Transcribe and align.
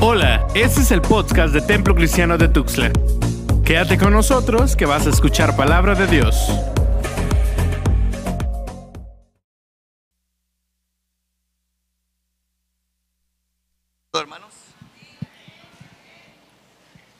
Hola, 0.00 0.46
este 0.54 0.82
es 0.82 0.92
el 0.92 1.02
podcast 1.02 1.52
de 1.52 1.60
Templo 1.60 1.92
Cristiano 1.92 2.38
de 2.38 2.46
Tuxtla. 2.46 2.92
Quédate 3.64 3.98
con 3.98 4.12
nosotros 4.12 4.76
que 4.76 4.86
vas 4.86 5.08
a 5.08 5.10
escuchar 5.10 5.56
palabra 5.56 5.96
de 5.96 6.06
Dios. 6.06 6.36
hermanos. 14.14 14.54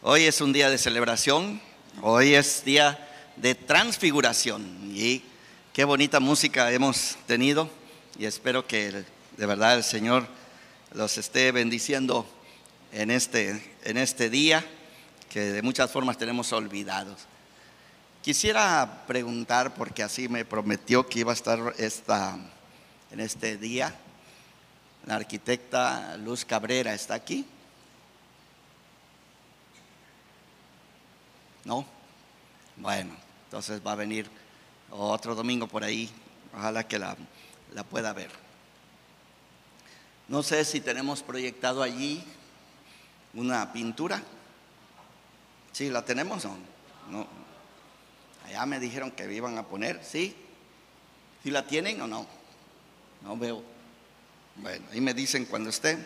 Hoy 0.02 0.22
es 0.22 0.40
un 0.40 0.52
día 0.52 0.70
de 0.70 0.78
celebración, 0.78 1.60
hoy 2.00 2.34
es 2.34 2.64
día 2.64 2.96
de 3.34 3.56
transfiguración 3.56 4.64
y 4.94 5.24
qué 5.72 5.82
bonita 5.82 6.20
música 6.20 6.70
hemos 6.70 7.16
tenido 7.26 7.68
y 8.16 8.26
espero 8.26 8.68
que 8.68 9.04
de 9.36 9.46
verdad 9.46 9.76
el 9.76 9.82
Señor 9.82 10.28
los 10.92 11.18
esté 11.18 11.50
bendiciendo 11.50 12.24
en 12.92 13.10
este, 13.10 13.76
en 13.84 13.96
este 13.96 14.30
día 14.30 14.64
que 15.28 15.40
de 15.40 15.62
muchas 15.62 15.90
formas 15.90 16.16
tenemos 16.16 16.52
olvidados. 16.52 17.26
Quisiera 18.22 19.04
preguntar, 19.06 19.74
porque 19.74 20.02
así 20.02 20.28
me 20.28 20.44
prometió 20.44 21.06
que 21.06 21.20
iba 21.20 21.32
a 21.32 21.34
estar 21.34 21.74
esta, 21.78 22.38
en 23.10 23.20
este 23.20 23.56
día, 23.56 23.94
la 25.06 25.16
arquitecta 25.16 26.16
Luz 26.18 26.44
Cabrera 26.44 26.94
está 26.94 27.14
aquí. 27.14 27.46
¿No? 31.64 31.86
Bueno, 32.76 33.14
entonces 33.44 33.80
va 33.86 33.92
a 33.92 33.96
venir 33.96 34.28
otro 34.90 35.34
domingo 35.34 35.66
por 35.66 35.84
ahí. 35.84 36.10
Ojalá 36.56 36.86
que 36.86 36.98
la, 36.98 37.16
la 37.74 37.84
pueda 37.84 38.12
ver. 38.12 38.30
No 40.28 40.42
sé 40.42 40.64
si 40.64 40.80
tenemos 40.80 41.22
proyectado 41.22 41.82
allí 41.82 42.24
una 43.38 43.72
pintura. 43.72 44.20
¿Sí 45.72 45.88
la 45.90 46.04
tenemos 46.04 46.44
o 46.44 46.56
no? 47.10 47.26
Allá 48.46 48.66
me 48.66 48.80
dijeron 48.80 49.10
que 49.12 49.32
iban 49.32 49.56
a 49.58 49.64
poner, 49.64 50.04
¿sí? 50.04 50.34
¿Sí 51.42 51.50
la 51.50 51.66
tienen 51.66 52.00
o 52.00 52.06
no? 52.06 52.26
No 53.22 53.36
veo. 53.36 53.62
Bueno, 54.56 54.86
ahí 54.92 55.00
me 55.00 55.14
dicen 55.14 55.44
cuando 55.44 55.70
esté. 55.70 55.98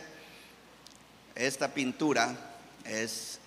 Esta 1.35 1.73
pintura 1.73 2.37
es 2.85 3.39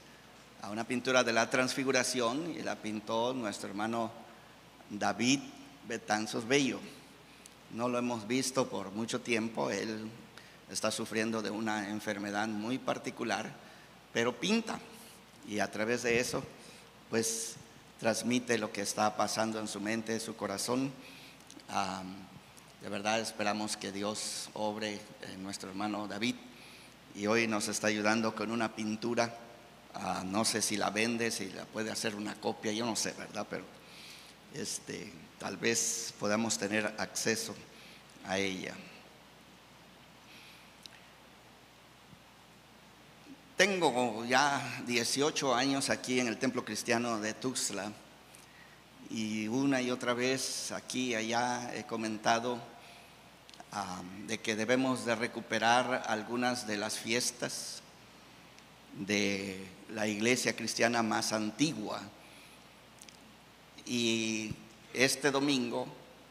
una 0.72 0.84
pintura 0.84 1.24
de 1.24 1.34
la 1.34 1.50
transfiguración 1.50 2.56
y 2.58 2.64
la 2.64 2.76
pintó 2.76 3.34
nuestro 3.34 3.70
hermano 3.70 4.12
David 4.90 5.42
Betanzos 5.88 6.48
Bello. 6.48 6.80
No 7.72 7.88
lo 7.88 8.00
hemos 8.00 8.28
visto 8.28 8.68
por 8.68 8.92
mucho 8.92 9.22
tiempo, 9.22 9.70
él 9.70 10.10
está 10.72 10.90
sufriendo 10.90 11.44
de 11.44 11.52
una 11.52 11.90
enfermedad 11.90 12.48
muy 12.48 12.80
particular, 12.80 13.65
pero 14.16 14.34
pinta 14.34 14.80
y 15.46 15.60
a 15.60 15.70
través 15.70 16.04
de 16.04 16.22
eso, 16.22 16.42
pues 17.10 17.56
transmite 18.00 18.58
lo 18.58 18.72
que 18.72 18.80
está 18.80 19.18
pasando 19.18 19.60
en 19.60 19.68
su 19.68 19.82
mente, 19.82 20.14
en 20.14 20.22
su 20.22 20.38
corazón. 20.38 20.90
de 22.82 22.88
verdad 22.88 23.20
esperamos 23.20 23.76
que 23.76 23.92
Dios 23.92 24.50
obre 24.54 25.02
en 25.34 25.44
nuestro 25.44 25.70
hermano 25.70 26.08
David 26.08 26.36
y 27.14 27.28
hoy 27.28 27.46
nos 27.46 27.68
está 27.68 27.88
ayudando 27.88 28.34
con 28.34 28.52
una 28.52 28.74
pintura. 28.74 29.38
Ah, 29.94 30.24
no 30.26 30.46
sé 30.46 30.62
si 30.62 30.78
la 30.78 30.92
vende, 30.92 31.30
si 31.30 31.52
la 31.52 31.66
puede 31.66 31.92
hacer 31.92 32.16
una 32.16 32.36
copia, 32.36 32.72
yo 32.72 32.86
no 32.86 32.96
sé, 32.96 33.12
¿verdad? 33.18 33.46
Pero 33.50 33.66
este, 34.54 35.12
tal 35.40 35.58
vez 35.58 36.14
podamos 36.18 36.58
tener 36.58 36.86
acceso 37.00 37.54
a 38.24 38.38
ella. 38.38 38.76
Tengo 43.58 44.26
ya 44.26 44.84
18 44.86 45.56
años 45.56 45.90
aquí 45.90 46.20
en 46.20 46.28
el 46.28 46.38
Templo 46.38 46.66
Cristiano 46.66 47.22
de 47.22 47.34
Tuxtla 47.34 47.90
y 49.10 49.48
una 49.48 49.82
y 49.82 49.92
otra 49.92 50.14
vez 50.14 50.74
aquí 50.74 51.12
y 51.12 51.16
allá 51.16 51.74
he 51.74 51.86
comentado 51.86 52.60
de 54.28 54.40
que 54.40 54.58
debemos 54.58 55.06
de 55.06 55.16
recuperar 55.16 56.04
algunas 56.08 56.68
de 56.68 56.76
las 56.76 57.00
fiestas 57.00 57.82
de 59.00 59.66
la 59.94 60.06
iglesia 60.06 60.54
cristiana 60.54 61.02
más 61.02 61.32
antigua. 61.32 62.02
Y 63.86 64.54
este 64.94 65.32
domingo, 65.32 65.88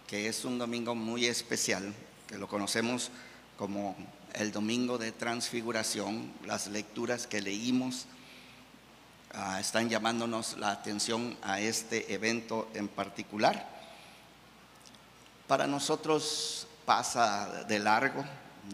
que 0.07 0.29
es 0.29 0.45
un 0.45 0.59
domingo 0.59 0.95
muy 0.95 1.25
especial, 1.25 1.95
que 2.29 2.37
lo 2.37 2.49
conocemos 2.49 3.11
como 3.57 3.97
el 4.35 4.53
domingo 4.53 4.99
de 4.99 5.13
transfiguración, 5.13 6.33
las 6.45 6.67
lecturas 6.67 7.27
que 7.27 7.41
leímos 7.41 8.07
ah, 9.33 9.61
están 9.61 9.89
llamándonos 9.89 10.59
la 10.59 10.73
atención 10.73 11.37
a 11.43 11.61
este 11.61 12.13
evento 12.13 12.69
en 12.75 12.89
particular. 12.89 13.69
Para 15.47 15.67
nosotros 15.67 16.67
pasa 16.85 17.65
de 17.65 17.79
largo, 17.79 18.25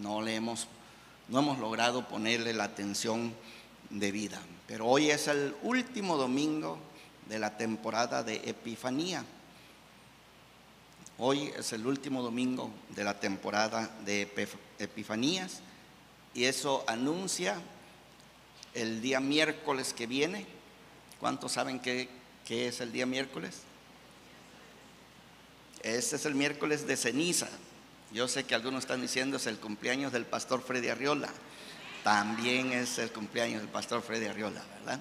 no 0.00 0.22
le 0.22 0.34
hemos, 0.34 0.66
no 1.28 1.40
hemos 1.40 1.58
logrado 1.58 2.08
ponerle 2.08 2.52
la 2.52 2.64
atención 2.64 3.34
debida, 3.90 4.40
pero 4.66 4.86
hoy 4.86 5.10
es 5.10 5.28
el 5.28 5.54
último 5.62 6.16
domingo 6.16 6.78
de 7.28 7.38
la 7.38 7.56
temporada 7.56 8.22
de 8.22 8.36
Epifanía. 8.48 9.24
Hoy 11.18 11.52
es 11.56 11.72
el 11.74 11.86
último 11.86 12.22
domingo 12.22 12.70
de 12.88 13.04
la 13.04 13.20
temporada 13.20 13.90
de 14.06 14.22
Epifanías 14.80 15.60
y 16.34 16.44
eso 16.44 16.84
anuncia 16.86 17.60
el 18.74 19.00
día 19.02 19.20
miércoles 19.20 19.92
que 19.92 20.06
viene. 20.06 20.46
¿Cuántos 21.18 21.52
saben 21.52 21.80
qué, 21.80 22.08
es 22.48 22.80
el 22.80 22.92
día 22.92 23.06
miércoles? 23.06 23.58
Este 25.82 26.16
es 26.16 26.24
el 26.26 26.34
miércoles 26.34 26.86
de 26.86 26.96
ceniza. 26.96 27.48
Yo 28.12 28.26
sé 28.26 28.44
que 28.44 28.54
algunos 28.54 28.84
están 28.84 29.00
diciendo 29.00 29.36
es 29.36 29.46
el 29.46 29.58
cumpleaños 29.58 30.12
del 30.12 30.26
pastor 30.26 30.62
Freddy 30.62 30.88
Arriola. 30.88 31.28
También 32.02 32.72
es 32.72 32.98
el 32.98 33.12
cumpleaños 33.12 33.60
del 33.60 33.70
pastor 33.70 34.02
Freddy 34.02 34.26
Arriola, 34.26 34.62
¿verdad? 34.78 35.00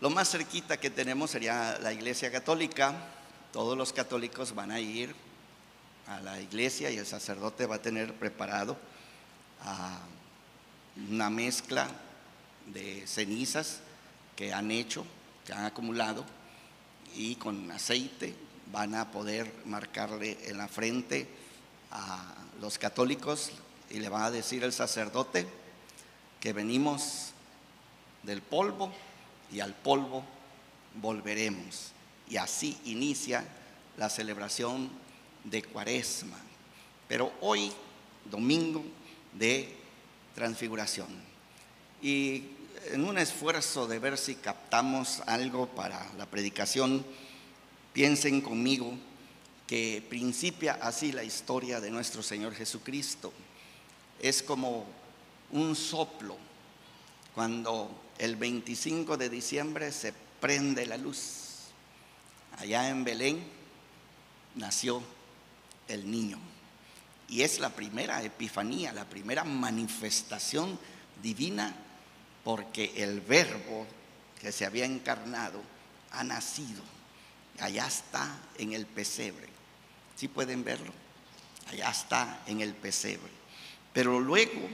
Lo 0.00 0.10
más 0.10 0.30
cerquita 0.30 0.78
que 0.78 0.90
tenemos 0.90 1.30
sería 1.30 1.78
la 1.80 1.92
iglesia 1.92 2.30
católica, 2.30 2.94
todos 3.52 3.76
los 3.76 3.92
católicos 3.92 4.54
van 4.54 4.70
a 4.70 4.80
ir 4.80 5.14
a 6.08 6.20
la 6.20 6.40
iglesia 6.40 6.90
y 6.90 6.96
el 6.96 7.06
sacerdote 7.06 7.66
va 7.66 7.76
a 7.76 7.82
tener 7.82 8.14
preparado 8.14 8.76
ah, 9.62 10.00
una 11.10 11.30
mezcla 11.30 11.88
de 12.66 13.06
cenizas 13.06 13.80
que 14.34 14.52
han 14.52 14.70
hecho, 14.70 15.04
que 15.46 15.52
han 15.52 15.64
acumulado, 15.64 16.24
y 17.14 17.36
con 17.36 17.70
aceite 17.70 18.34
van 18.72 18.94
a 18.94 19.10
poder 19.10 19.52
marcarle 19.64 20.38
en 20.48 20.58
la 20.58 20.68
frente 20.68 21.28
a 21.90 22.34
los 22.60 22.78
católicos 22.78 23.50
y 23.90 23.98
le 23.98 24.08
va 24.08 24.26
a 24.26 24.30
decir 24.30 24.62
el 24.64 24.72
sacerdote 24.72 25.46
que 26.40 26.52
venimos 26.52 27.32
del 28.22 28.42
polvo 28.42 28.92
y 29.50 29.60
al 29.60 29.74
polvo 29.74 30.22
volveremos. 31.00 31.92
Y 32.28 32.36
así 32.36 32.78
inicia 32.84 33.44
la 33.96 34.10
celebración 34.10 34.90
de 35.44 35.62
Cuaresma. 35.62 36.38
Pero 37.06 37.32
hoy, 37.40 37.72
domingo 38.30 38.84
de 39.32 39.74
transfiguración. 40.34 41.08
Y 42.02 42.44
en 42.92 43.04
un 43.04 43.18
esfuerzo 43.18 43.86
de 43.86 43.98
ver 43.98 44.18
si 44.18 44.34
captamos 44.36 45.20
algo 45.26 45.66
para 45.68 46.12
la 46.16 46.26
predicación, 46.26 47.04
piensen 47.92 48.40
conmigo 48.40 48.92
que 49.66 50.04
principia 50.08 50.78
así 50.80 51.12
la 51.12 51.24
historia 51.24 51.80
de 51.80 51.90
nuestro 51.90 52.22
Señor 52.22 52.54
Jesucristo. 52.54 53.32
Es 54.20 54.42
como 54.42 54.86
un 55.50 55.74
soplo 55.74 56.36
cuando 57.34 57.90
el 58.18 58.36
25 58.36 59.16
de 59.16 59.28
diciembre 59.28 59.92
se 59.92 60.12
prende 60.40 60.86
la 60.86 60.96
luz 60.96 61.48
allá 62.58 62.88
en 62.88 63.04
Belén 63.04 63.42
nació 64.54 65.02
el 65.88 66.10
niño. 66.10 66.38
Y 67.28 67.42
es 67.42 67.58
la 67.60 67.70
primera 67.70 68.22
epifanía, 68.22 68.92
la 68.92 69.04
primera 69.04 69.44
manifestación 69.44 70.78
divina, 71.22 71.74
porque 72.44 72.92
el 72.96 73.20
verbo 73.20 73.86
que 74.40 74.52
se 74.52 74.64
había 74.64 74.84
encarnado 74.84 75.60
ha 76.12 76.24
nacido. 76.24 76.82
Allá 77.60 77.86
está 77.86 78.38
en 78.56 78.72
el 78.72 78.86
pesebre. 78.86 79.48
¿Sí 80.16 80.28
pueden 80.28 80.64
verlo? 80.64 80.92
Allá 81.70 81.90
está 81.90 82.40
en 82.46 82.60
el 82.60 82.72
pesebre. 82.74 83.30
Pero 83.92 84.20
luego 84.20 84.68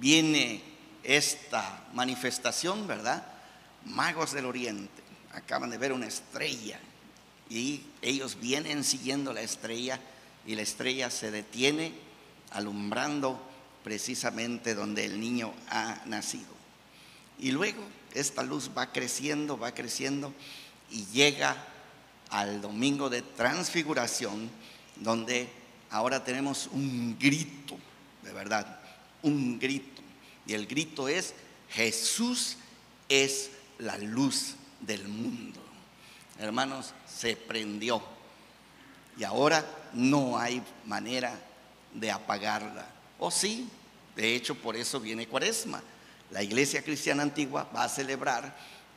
viene 0.00 0.62
esta 1.02 1.86
manifestación, 1.92 2.86
¿verdad? 2.86 3.24
Magos 3.84 4.32
del 4.32 4.46
Oriente 4.46 5.02
acaban 5.32 5.70
de 5.70 5.78
ver 5.78 5.92
una 5.92 6.06
estrella 6.06 6.80
y 7.50 7.82
ellos 8.02 8.38
vienen 8.40 8.84
siguiendo 8.84 9.32
la 9.32 9.40
estrella 9.40 10.00
y 10.46 10.54
la 10.54 10.62
estrella 10.62 11.10
se 11.10 11.30
detiene 11.30 11.92
alumbrando 12.50 13.40
precisamente 13.84 14.74
donde 14.74 15.04
el 15.04 15.20
niño 15.20 15.52
ha 15.70 16.02
nacido. 16.06 16.58
Y 17.38 17.52
luego 17.52 17.82
esta 18.14 18.42
luz 18.42 18.70
va 18.76 18.92
creciendo, 18.92 19.58
va 19.58 19.72
creciendo 19.72 20.32
y 20.90 21.06
llega 21.06 21.56
al 22.30 22.60
domingo 22.60 23.08
de 23.08 23.22
transfiguración, 23.22 24.50
donde 24.96 25.48
ahora 25.90 26.24
tenemos 26.24 26.68
un 26.72 27.18
grito, 27.18 27.78
de 28.22 28.32
verdad, 28.32 28.80
un 29.22 29.58
grito. 29.58 30.02
Y 30.46 30.54
el 30.54 30.66
grito 30.66 31.08
es, 31.08 31.34
Jesús 31.70 32.56
es 33.08 33.50
la 33.78 33.96
luz 33.98 34.54
del 34.80 35.06
mundo. 35.08 35.67
Hermanos, 36.38 36.94
se 37.06 37.36
prendió. 37.36 38.02
Y 39.16 39.24
ahora 39.24 39.64
no 39.92 40.38
hay 40.38 40.62
manera 40.86 41.38
de 41.92 42.10
apagarla. 42.10 42.86
O 43.18 43.30
sí, 43.30 43.68
de 44.14 44.34
hecho 44.34 44.54
por 44.54 44.76
eso 44.76 45.00
viene 45.00 45.26
Cuaresma. 45.26 45.82
La 46.30 46.42
iglesia 46.42 46.82
cristiana 46.82 47.22
antigua 47.22 47.68
va 47.74 47.84
a 47.84 47.88
celebrar 47.88 48.54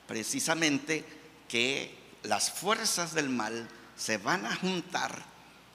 precisamente 0.08 1.06
que 1.48 1.98
las 2.24 2.52
fuerzas 2.52 3.14
del 3.14 3.30
mal 3.30 3.68
se 3.96 4.18
van 4.18 4.46
a 4.46 4.56
juntar, 4.56 5.24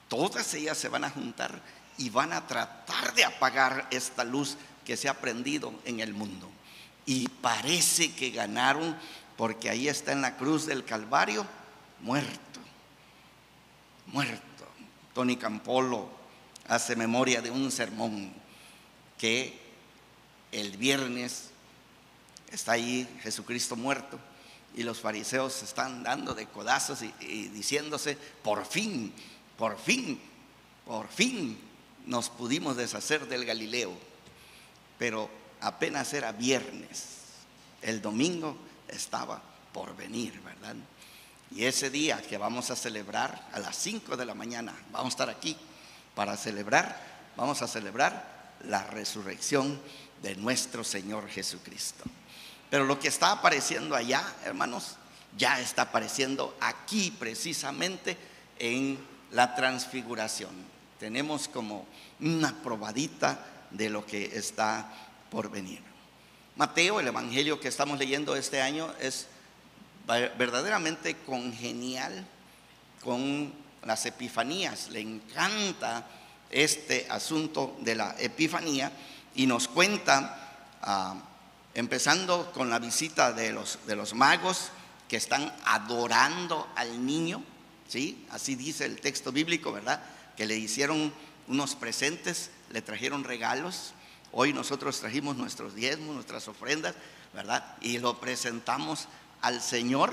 todas 0.08 0.52
ellas 0.54 0.76
se 0.76 0.88
van 0.88 1.04
a 1.04 1.10
juntar 1.10 1.60
y 1.98 2.10
van 2.10 2.32
a 2.32 2.46
tratar 2.46 3.14
de 3.14 3.24
apagar 3.24 3.86
esta 3.90 4.24
luz 4.24 4.56
que 4.84 4.96
se 4.96 5.08
ha 5.08 5.20
prendido 5.20 5.72
en 5.84 6.00
el 6.00 6.12
mundo. 6.12 6.50
Y 7.06 7.28
parece 7.28 8.12
que 8.14 8.30
ganaron 8.30 8.96
porque 9.36 9.70
ahí 9.70 9.88
está 9.88 10.12
en 10.12 10.22
la 10.22 10.36
cruz 10.36 10.66
del 10.66 10.84
Calvario, 10.84 11.46
muerto, 12.00 12.60
muerto. 14.06 14.42
Tony 15.14 15.36
Campolo 15.36 16.08
hace 16.68 16.96
memoria 16.96 17.40
de 17.40 17.50
un 17.50 17.70
sermón 17.70 18.32
que 19.18 19.58
el 20.52 20.76
viernes 20.76 21.50
está 22.50 22.72
ahí 22.72 23.08
Jesucristo 23.22 23.76
muerto 23.76 24.18
y 24.74 24.82
los 24.82 25.00
fariseos 25.00 25.62
están 25.62 26.02
dando 26.02 26.34
de 26.34 26.46
codazos 26.46 27.02
y, 27.02 27.14
y 27.20 27.48
diciéndose, 27.48 28.18
por 28.42 28.66
fin, 28.66 29.12
por 29.56 29.78
fin, 29.78 30.20
por 30.84 31.08
fin 31.08 31.58
nos 32.06 32.28
pudimos 32.28 32.76
deshacer 32.76 33.26
del 33.26 33.44
Galileo. 33.44 33.92
Pero 34.98 35.28
apenas 35.60 36.12
era 36.12 36.32
viernes, 36.32 37.06
el 37.82 38.00
domingo 38.00 38.56
estaba 38.88 39.40
por 39.72 39.96
venir, 39.96 40.40
¿verdad? 40.42 40.76
Y 41.50 41.64
ese 41.64 41.90
día 41.90 42.20
que 42.22 42.38
vamos 42.38 42.70
a 42.70 42.76
celebrar 42.76 43.48
a 43.52 43.58
las 43.58 43.76
5 43.76 44.16
de 44.16 44.26
la 44.26 44.34
mañana, 44.34 44.74
vamos 44.90 45.06
a 45.06 45.14
estar 45.14 45.30
aquí 45.30 45.56
para 46.14 46.36
celebrar, 46.36 46.98
vamos 47.36 47.62
a 47.62 47.68
celebrar 47.68 48.54
la 48.64 48.84
resurrección 48.84 49.80
de 50.22 50.34
nuestro 50.36 50.82
Señor 50.82 51.28
Jesucristo. 51.28 52.04
Pero 52.70 52.84
lo 52.84 52.98
que 52.98 53.08
está 53.08 53.32
apareciendo 53.32 53.94
allá, 53.94 54.24
hermanos, 54.44 54.96
ya 55.36 55.60
está 55.60 55.82
apareciendo 55.82 56.56
aquí 56.60 57.10
precisamente 57.10 58.16
en 58.58 58.98
la 59.30 59.54
transfiguración. 59.54 60.50
Tenemos 60.98 61.48
como 61.48 61.86
una 62.20 62.54
probadita 62.62 63.38
de 63.70 63.90
lo 63.90 64.04
que 64.06 64.36
está 64.36 64.90
por 65.30 65.50
venir. 65.50 65.82
Mateo, 66.56 67.00
el 67.00 67.08
Evangelio 67.08 67.60
que 67.60 67.68
estamos 67.68 67.98
leyendo 67.98 68.34
este 68.34 68.62
año, 68.62 68.90
es 68.98 69.26
verdaderamente 70.06 71.16
congenial 71.18 72.26
con 73.04 73.52
las 73.84 74.06
epifanías. 74.06 74.88
Le 74.88 75.00
encanta 75.00 76.06
este 76.50 77.06
asunto 77.10 77.76
de 77.80 77.94
la 77.94 78.16
epifanía 78.18 78.90
y 79.34 79.46
nos 79.46 79.68
cuenta, 79.68 80.78
ah, 80.80 81.16
empezando 81.74 82.50
con 82.52 82.70
la 82.70 82.78
visita 82.78 83.34
de 83.34 83.52
los, 83.52 83.78
de 83.86 83.94
los 83.94 84.14
magos 84.14 84.70
que 85.08 85.18
están 85.18 85.52
adorando 85.66 86.68
al 86.74 87.04
niño, 87.04 87.42
¿sí? 87.86 88.26
Así 88.30 88.54
dice 88.54 88.86
el 88.86 88.98
texto 89.02 89.30
bíblico, 89.30 89.72
¿verdad? 89.72 90.00
Que 90.38 90.46
le 90.46 90.56
hicieron 90.56 91.12
unos 91.48 91.74
presentes, 91.74 92.50
le 92.70 92.80
trajeron 92.80 93.24
regalos 93.24 93.92
Hoy 94.32 94.52
nosotros 94.52 95.00
trajimos 95.00 95.36
nuestros 95.36 95.74
diezmos, 95.74 96.14
nuestras 96.14 96.48
ofrendas, 96.48 96.94
¿verdad? 97.32 97.76
Y 97.80 97.98
lo 97.98 98.20
presentamos 98.20 99.08
al 99.42 99.62
Señor. 99.62 100.12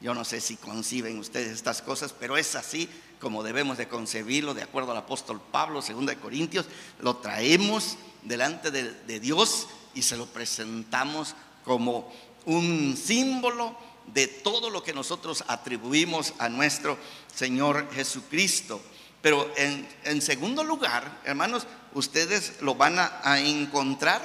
Yo 0.00 0.14
no 0.14 0.24
sé 0.24 0.40
si 0.40 0.56
conciben 0.56 1.18
ustedes 1.18 1.52
estas 1.52 1.82
cosas, 1.82 2.12
pero 2.18 2.36
es 2.36 2.54
así 2.54 2.88
como 3.20 3.44
debemos 3.44 3.78
de 3.78 3.86
concebirlo, 3.86 4.52
de 4.52 4.64
acuerdo 4.64 4.90
al 4.90 4.98
apóstol 4.98 5.40
Pablo, 5.52 5.80
2 5.80 6.14
Corintios, 6.16 6.66
lo 7.00 7.18
traemos 7.18 7.96
delante 8.22 8.72
de, 8.72 8.90
de 8.90 9.20
Dios 9.20 9.68
y 9.94 10.02
se 10.02 10.16
lo 10.16 10.26
presentamos 10.26 11.36
como 11.64 12.12
un 12.46 12.96
símbolo 12.96 13.76
de 14.06 14.26
todo 14.26 14.70
lo 14.70 14.82
que 14.82 14.92
nosotros 14.92 15.44
atribuimos 15.46 16.34
a 16.38 16.48
nuestro 16.48 16.98
Señor 17.32 17.88
Jesucristo. 17.92 18.80
Pero 19.22 19.52
en, 19.56 20.20
segundo 20.20 20.64
lugar, 20.64 21.20
hermanos, 21.24 21.68
ustedes 21.94 22.60
lo 22.60 22.74
van 22.74 22.98
a, 22.98 23.38
encontrar 23.38 24.20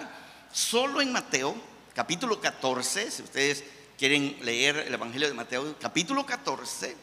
solo 0.52 1.02
en 1.02 1.12
Mateo, 1.12 1.56
capítulo 1.94 2.42
14, 2.42 3.12
si 3.12 3.22
ustedes 3.22 3.64
quieren 3.96 4.38
leer 4.42 4.78
el 4.78 4.94
Evangelio 4.94 5.28
de 5.28 5.36
Mateo, 5.36 5.76
capítulo 5.80 6.26
14, 6.26 6.98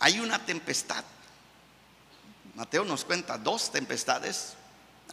hay 0.00 0.20
una 0.20 0.38
tempestad. 0.44 1.02
Mateo 2.56 2.84
nos 2.84 3.06
cuenta 3.06 3.38
dos 3.38 3.72
tempestades, 3.72 4.52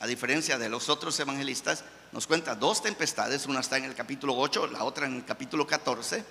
a 0.02 0.08
diferencia 0.08 0.58
de 0.58 0.68
los 0.68 0.90
otros 0.90 1.18
evangelistas, 1.22 1.86
nos 2.12 2.28
cuenta 2.28 2.56
dos 2.56 2.84
tempestades, 2.84 3.46
una 3.46 3.62
está 3.62 3.78
en 3.78 3.86
el 3.86 3.96
capítulo 3.96 4.36
8, 4.38 4.68
la 4.68 4.84
otra 4.84 5.06
en 5.06 5.16
el 5.16 5.26
capítulo 5.26 5.66
14. 5.66 6.26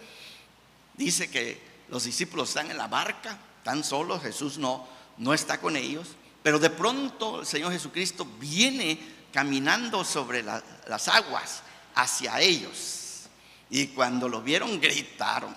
Dice 0.93 1.31
que 1.31 1.59
los 1.89 2.05
discípulos 2.05 2.51
están 2.51 2.71
en 2.71 2.77
la 2.77 2.89
barca 2.89 3.39
están 3.69 3.85
solos, 3.85 4.23
Jesús 4.23 4.57
no, 4.57 4.89
no 5.19 5.35
está 5.35 5.61
con 5.61 5.77
ellos, 5.77 6.09
pero 6.43 6.59
de 6.59 6.71
pronto 6.71 7.41
el 7.41 7.47
Señor 7.47 7.71
Jesucristo 7.71 8.27
viene 8.41 8.99
caminando 9.31 10.05
sobre 10.05 10.43
las 10.43 11.09
aguas 11.09 11.63
hacia 11.95 12.41
ellos. 12.41 13.25
Y 13.69 13.89
cuando 13.89 14.27
lo 14.27 14.41
vieron 14.41 14.81
gritaron, 14.81 15.55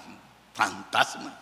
fantasma. 0.53 1.39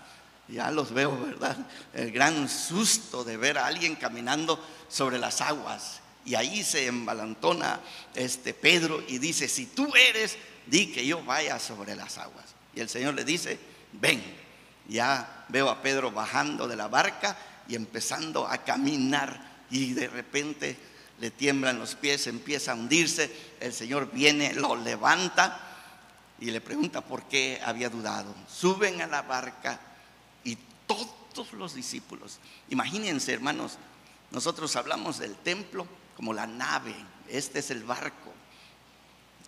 Ya 0.48 0.70
los 0.70 0.94
veo, 0.94 1.20
¿verdad? 1.20 1.58
El 1.92 2.12
gran 2.12 2.48
susto 2.48 3.24
de 3.24 3.38
ver 3.38 3.58
a 3.58 3.66
alguien 3.66 3.96
caminando 3.96 4.64
sobre 4.90 5.18
las 5.18 5.42
aguas. 5.42 6.02
Y 6.24 6.36
ahí 6.36 6.64
se 6.64 6.86
embalantona 6.86 7.80
este 8.14 8.54
Pedro 8.54 9.04
y 9.08 9.18
dice, 9.18 9.48
si 9.48 9.66
tú 9.66 9.92
eres, 9.96 10.38
di 10.68 10.92
que 10.92 11.04
yo 11.04 11.24
vaya 11.24 11.58
sobre 11.58 11.96
las 11.96 12.20
aguas. 12.20 12.46
Y 12.76 12.80
el 12.80 12.90
Señor 12.90 13.16
le 13.16 13.26
dice, 13.26 13.58
ven. 13.94 14.49
Ya 14.90 15.46
veo 15.50 15.70
a 15.70 15.82
Pedro 15.82 16.12
bajando 16.12 16.68
de 16.68 16.76
la 16.76 16.88
barca 16.88 17.38
y 17.68 17.76
empezando 17.76 18.48
a 18.48 18.58
caminar 18.58 19.40
y 19.70 19.94
de 19.94 20.08
repente 20.08 20.78
le 21.20 21.30
tiemblan 21.32 21.78
los 21.78 21.96
pies, 21.96 22.28
empieza 22.28 22.72
a 22.72 22.76
hundirse, 22.76 23.32
el 23.60 23.72
Señor 23.72 24.12
viene, 24.12 24.54
lo 24.54 24.76
levanta 24.76 25.60
y 26.40 26.50
le 26.50 26.60
pregunta 26.60 27.02
por 27.02 27.24
qué 27.24 27.62
había 27.64 27.90
dudado. 27.90 28.34
Suben 28.52 29.02
a 29.02 29.08
la 29.08 29.22
barca 29.22 29.80
y 30.44 30.58
todos 30.88 31.54
los 31.54 31.76
discípulos, 31.76 32.40
imagínense 32.70 33.32
hermanos, 33.32 33.78
nosotros 34.32 34.76
hablamos 34.76 35.20
del 35.20 35.36
templo 35.36 35.88
como 36.16 36.34
la 36.34 36.48
nave, 36.48 36.96
este 37.28 37.60
es 37.60 37.70
el 37.70 37.84
barco 37.84 38.34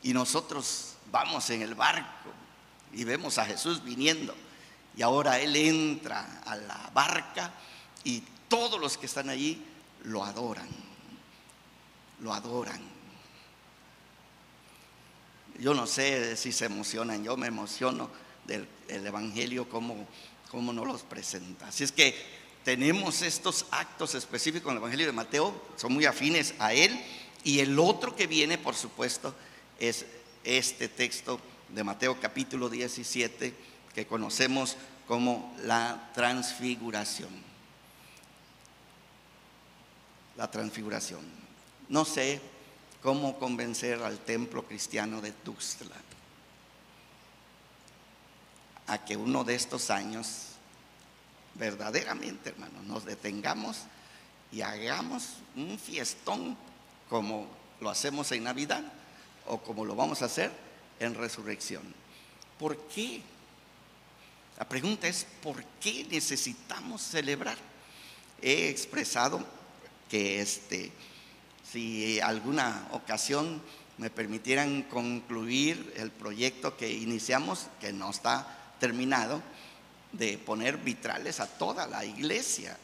y 0.03 0.13
nosotros 0.13 0.95
vamos 1.12 1.50
en 1.50 1.62
el 1.62 1.74
barco 1.74 2.31
y 2.93 3.03
vemos 3.03 3.38
a 3.38 3.45
Jesús 3.45 3.83
viniendo 3.83 4.36
y 4.95 5.01
ahora 5.01 5.39
Él 5.39 5.55
entra 5.55 6.41
a 6.45 6.55
la 6.55 6.89
barca 6.93 7.51
y 8.03 8.24
todos 8.48 8.79
los 8.79 8.98
que 8.98 9.05
están 9.05 9.29
allí 9.29 9.63
lo 10.03 10.24
adoran. 10.24 10.67
Lo 12.19 12.33
adoran. 12.33 12.81
Yo 15.60 15.74
no 15.74 15.88
sé 15.88 16.36
si 16.36 16.51
se 16.51 16.65
emocionan, 16.65 17.24
yo 17.24 17.38
me 17.38 17.48
emociono 17.48 18.10
del 18.45 18.67
Evangelio 18.88 19.69
como, 19.69 20.07
como 20.50 20.74
nos 20.74 20.88
los 20.88 21.03
presenta. 21.03 21.67
Así 21.67 21.83
es 21.83 21.91
que 21.91 22.15
tenemos 22.63 23.21
estos 23.21 23.65
actos 23.71 24.15
específicos 24.15 24.69
en 24.69 24.77
el 24.77 24.81
Evangelio 24.81 25.05
de 25.05 25.12
Mateo, 25.13 25.53
son 25.77 25.93
muy 25.93 26.05
afines 26.05 26.53
a 26.60 26.74
él. 26.74 27.00
Y 27.43 27.60
el 27.60 27.79
otro 27.79 28.15
que 28.15 28.27
viene, 28.27 28.57
por 28.57 28.75
supuesto, 28.75 29.33
es 29.79 30.05
este 30.43 30.89
texto 30.89 31.39
de 31.69 31.83
Mateo 31.83 32.19
capítulo 32.19 32.69
17 32.69 33.53
que 33.93 34.07
conocemos 34.07 34.77
como 35.07 35.55
la 35.63 36.12
transfiguración. 36.13 37.29
La 40.38 40.50
transfiguración. 40.50 41.21
No 41.89 42.05
sé 42.05 42.41
cómo 43.01 43.38
convencer 43.38 44.01
al 44.01 44.19
templo 44.19 44.63
cristiano 44.63 45.21
de 45.21 45.31
Tuxtla 45.31 45.95
a 48.88 49.05
que 49.05 49.15
uno 49.15 49.45
de 49.45 49.55
estos 49.55 49.89
años, 49.89 50.48
verdaderamente, 51.55 52.50
hermano, 52.50 52.81
nos 52.83 53.05
detengamos 53.05 53.77
y 54.51 54.62
hagamos 54.62 55.36
un 55.55 55.79
fiestón 55.79 56.57
como 57.10 57.48
lo 57.79 57.89
hacemos 57.89 58.31
en 58.33 58.43
Navidad 58.43 58.83
o 59.48 59.60
como 59.60 59.86
lo 59.86 59.95
vamos 59.95 60.21
a 60.21 60.25
hacer 60.25 60.51
en 61.00 61.15
resurrección. 61.15 61.83
¿Por 62.60 62.77
qué? 62.89 63.21
La 64.58 64.67
pregunta 64.67 65.08
es, 65.08 65.25
¿por 65.41 65.63
qué 65.79 66.05
necesitamos 66.10 67.01
celebrar? 67.01 67.58
He 68.41 68.70
expresado 68.70 69.46
que 70.10 70.41
este, 70.41 70.91
si 71.72 72.20
alguna 72.20 72.88
ocasión 72.91 73.62
me 73.98 74.10
permitieran 74.10 74.84
concluir 74.84 75.93
el 75.96 76.12
proyecto 76.12 76.75
que 76.75 76.91
iniciamos, 76.91 77.67
que 77.79 77.93
no 77.93 78.10
está 78.10 78.75
terminado, 78.79 79.41
de 80.12 80.38
poner 80.38 80.77
vitrales 80.77 81.39
a 81.39 81.48
toda 81.48 81.88
la 81.88 82.03
iglesia. 82.03 82.77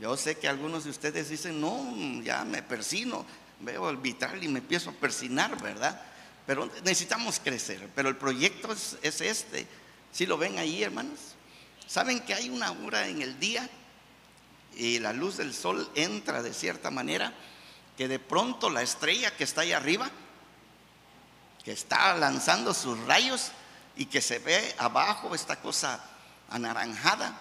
Yo 0.00 0.16
sé 0.16 0.36
que 0.36 0.46
algunos 0.46 0.84
de 0.84 0.90
ustedes 0.90 1.28
dicen, 1.28 1.60
no, 1.60 2.22
ya 2.22 2.44
me 2.44 2.62
persino, 2.62 3.24
veo 3.60 3.90
el 3.90 3.96
vitral 3.96 4.42
y 4.44 4.48
me 4.48 4.60
empiezo 4.60 4.90
a 4.90 4.92
persinar, 4.92 5.60
¿verdad? 5.60 6.00
Pero 6.46 6.70
necesitamos 6.84 7.40
crecer, 7.40 7.88
pero 7.94 8.08
el 8.08 8.16
proyecto 8.16 8.72
es, 8.72 8.96
es 9.02 9.20
este. 9.20 9.66
Si 10.12 10.26
lo 10.26 10.38
ven 10.38 10.58
ahí, 10.58 10.82
hermanos? 10.82 11.18
¿Saben 11.86 12.20
que 12.20 12.34
hay 12.34 12.50
una 12.50 12.70
hora 12.72 13.08
en 13.08 13.22
el 13.22 13.38
día 13.40 13.68
y 14.76 14.98
la 14.98 15.12
luz 15.12 15.36
del 15.36 15.54
sol 15.54 15.90
entra 15.94 16.42
de 16.42 16.52
cierta 16.52 16.90
manera 16.90 17.32
que 17.96 18.08
de 18.08 18.18
pronto 18.18 18.70
la 18.70 18.82
estrella 18.82 19.36
que 19.36 19.44
está 19.44 19.62
ahí 19.62 19.72
arriba, 19.72 20.10
que 21.64 21.72
está 21.72 22.14
lanzando 22.16 22.72
sus 22.74 22.98
rayos 23.06 23.50
y 23.96 24.06
que 24.06 24.20
se 24.20 24.38
ve 24.38 24.74
abajo 24.78 25.34
esta 25.34 25.56
cosa 25.60 26.04
anaranjada, 26.50 27.36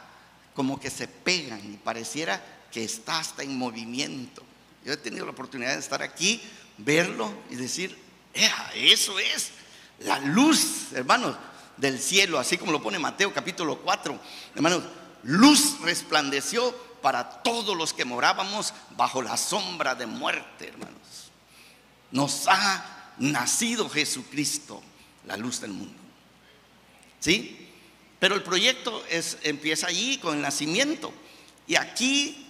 como 0.56 0.80
que 0.80 0.90
se 0.90 1.08
pegan 1.08 1.62
y 1.74 1.78
pareciera 1.78 2.44
que 2.72 2.84
está 2.84 3.20
hasta 3.20 3.44
en 3.44 3.58
movimiento. 3.58 4.44
Yo 4.84 4.94
he 4.94 4.98
tenido 4.98 5.26
la 5.26 5.32
oportunidad 5.32 5.74
de 5.74 5.80
estar 5.80 6.02
aquí, 6.02 6.42
verlo 6.78 7.32
y 7.50 7.56
decir, 7.56 7.98
eso 8.74 9.20
es 9.20 9.52
la 10.00 10.20
luz, 10.20 10.94
hermanos, 10.94 11.36
del 11.78 12.00
cielo, 12.00 12.40
así 12.40 12.58
como 12.58 12.72
lo 12.72 12.82
pone 12.82 13.00
Mateo 13.00 13.34
capítulo 13.34 13.78
4. 13.80 14.20
Hermanos, 14.56 14.84
luz 15.24 15.80
resplandeció 15.82 16.76
para 17.02 17.30
todos 17.44 17.78
los 17.78 17.94
que 17.94 18.06
morábamos 18.06 18.74
bajo 18.98 19.22
la 19.22 19.38
sombra 19.38 19.96
de 19.96 20.08
muerte, 20.08 20.68
hermanos. 20.68 21.32
Nos 22.12 22.48
ha 22.48 23.14
nacido 23.20 23.90
Jesucristo, 23.90 24.82
la 25.26 25.38
luz 25.38 25.62
del 25.62 25.72
mundo. 25.72 25.98
¿Sí? 27.20 27.70
Pero 28.20 28.36
el 28.36 28.44
proyecto 28.44 29.04
es, 29.10 29.38
empieza 29.44 29.88
allí 29.88 30.18
con 30.18 30.36
el 30.36 30.42
nacimiento. 30.42 31.14
Y 31.68 31.76
aquí 31.76 32.48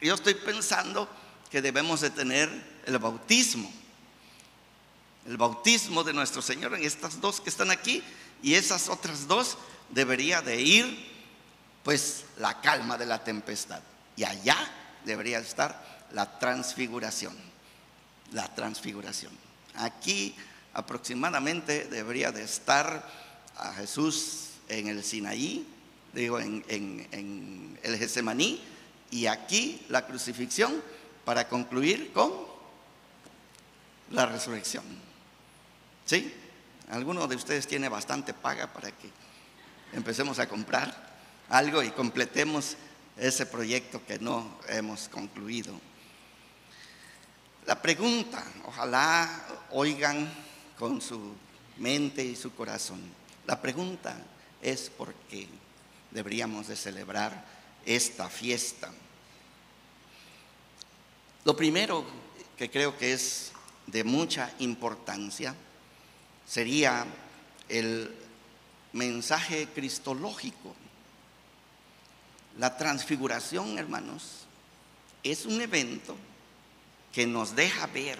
yo 0.00 0.14
estoy 0.14 0.34
pensando 0.34 1.08
que 1.50 1.60
debemos 1.60 2.00
de 2.00 2.10
tener 2.10 2.50
el 2.86 2.98
bautismo. 2.98 3.70
El 5.26 5.36
bautismo 5.36 6.04
de 6.04 6.12
nuestro 6.12 6.42
Señor 6.42 6.74
en 6.74 6.84
estas 6.84 7.20
dos 7.20 7.40
que 7.40 7.50
están 7.50 7.70
aquí 7.70 8.02
y 8.42 8.54
esas 8.54 8.88
otras 8.88 9.26
dos 9.26 9.56
debería 9.90 10.42
de 10.42 10.60
ir 10.60 11.14
pues 11.82 12.24
la 12.38 12.60
calma 12.60 12.96
de 12.96 13.06
la 13.06 13.22
tempestad. 13.22 13.80
Y 14.16 14.24
allá 14.24 14.56
debería 15.04 15.38
estar 15.38 16.06
la 16.12 16.38
transfiguración. 16.38 17.36
La 18.32 18.52
transfiguración. 18.54 19.32
Aquí 19.74 20.34
aproximadamente 20.72 21.84
debería 21.84 22.32
de 22.32 22.42
estar 22.42 23.08
a 23.56 23.72
Jesús 23.74 24.50
en 24.68 24.88
el 24.88 25.04
Sinaí, 25.04 25.66
digo, 26.12 26.40
en, 26.40 26.64
en 26.68 27.78
el 27.82 27.98
Getsemaní, 27.98 28.60
y 29.10 29.26
aquí 29.26 29.84
la 29.88 30.06
crucifixión 30.06 30.82
para 31.24 31.48
concluir 31.48 32.12
con 32.12 32.32
la 34.10 34.26
resurrección. 34.26 34.84
¿Sí? 36.04 36.34
Alguno 36.90 37.26
de 37.26 37.36
ustedes 37.36 37.66
tiene 37.66 37.88
bastante 37.88 38.34
paga 38.34 38.72
para 38.72 38.90
que 38.90 39.10
empecemos 39.92 40.38
a 40.38 40.48
comprar 40.48 41.14
algo 41.48 41.82
y 41.82 41.90
completemos 41.90 42.76
ese 43.16 43.46
proyecto 43.46 44.04
que 44.04 44.18
no 44.18 44.58
hemos 44.68 45.08
concluido. 45.08 45.78
La 47.66 47.80
pregunta, 47.80 48.44
ojalá 48.66 49.46
oigan 49.70 50.30
con 50.78 51.00
su 51.00 51.34
mente 51.78 52.22
y 52.22 52.36
su 52.36 52.54
corazón. 52.54 53.00
La 53.46 53.60
pregunta 53.60 54.16
es 54.60 54.90
por 54.90 55.14
qué 55.30 55.48
deberíamos 56.10 56.68
de 56.68 56.76
celebrar 56.76 57.44
esta 57.86 58.28
fiesta. 58.28 58.90
Lo 61.44 61.56
primero 61.56 62.04
que 62.56 62.70
creo 62.70 62.96
que 62.96 63.12
es 63.12 63.52
de 63.86 64.04
mucha 64.04 64.52
importancia 64.58 65.54
sería 66.46 67.06
el 67.68 68.14
mensaje 68.92 69.68
cristológico. 69.74 70.74
La 72.58 72.76
transfiguración, 72.76 73.78
hermanos, 73.78 74.46
es 75.22 75.46
un 75.46 75.60
evento 75.60 76.16
que 77.12 77.26
nos 77.26 77.56
deja 77.56 77.86
ver 77.86 78.18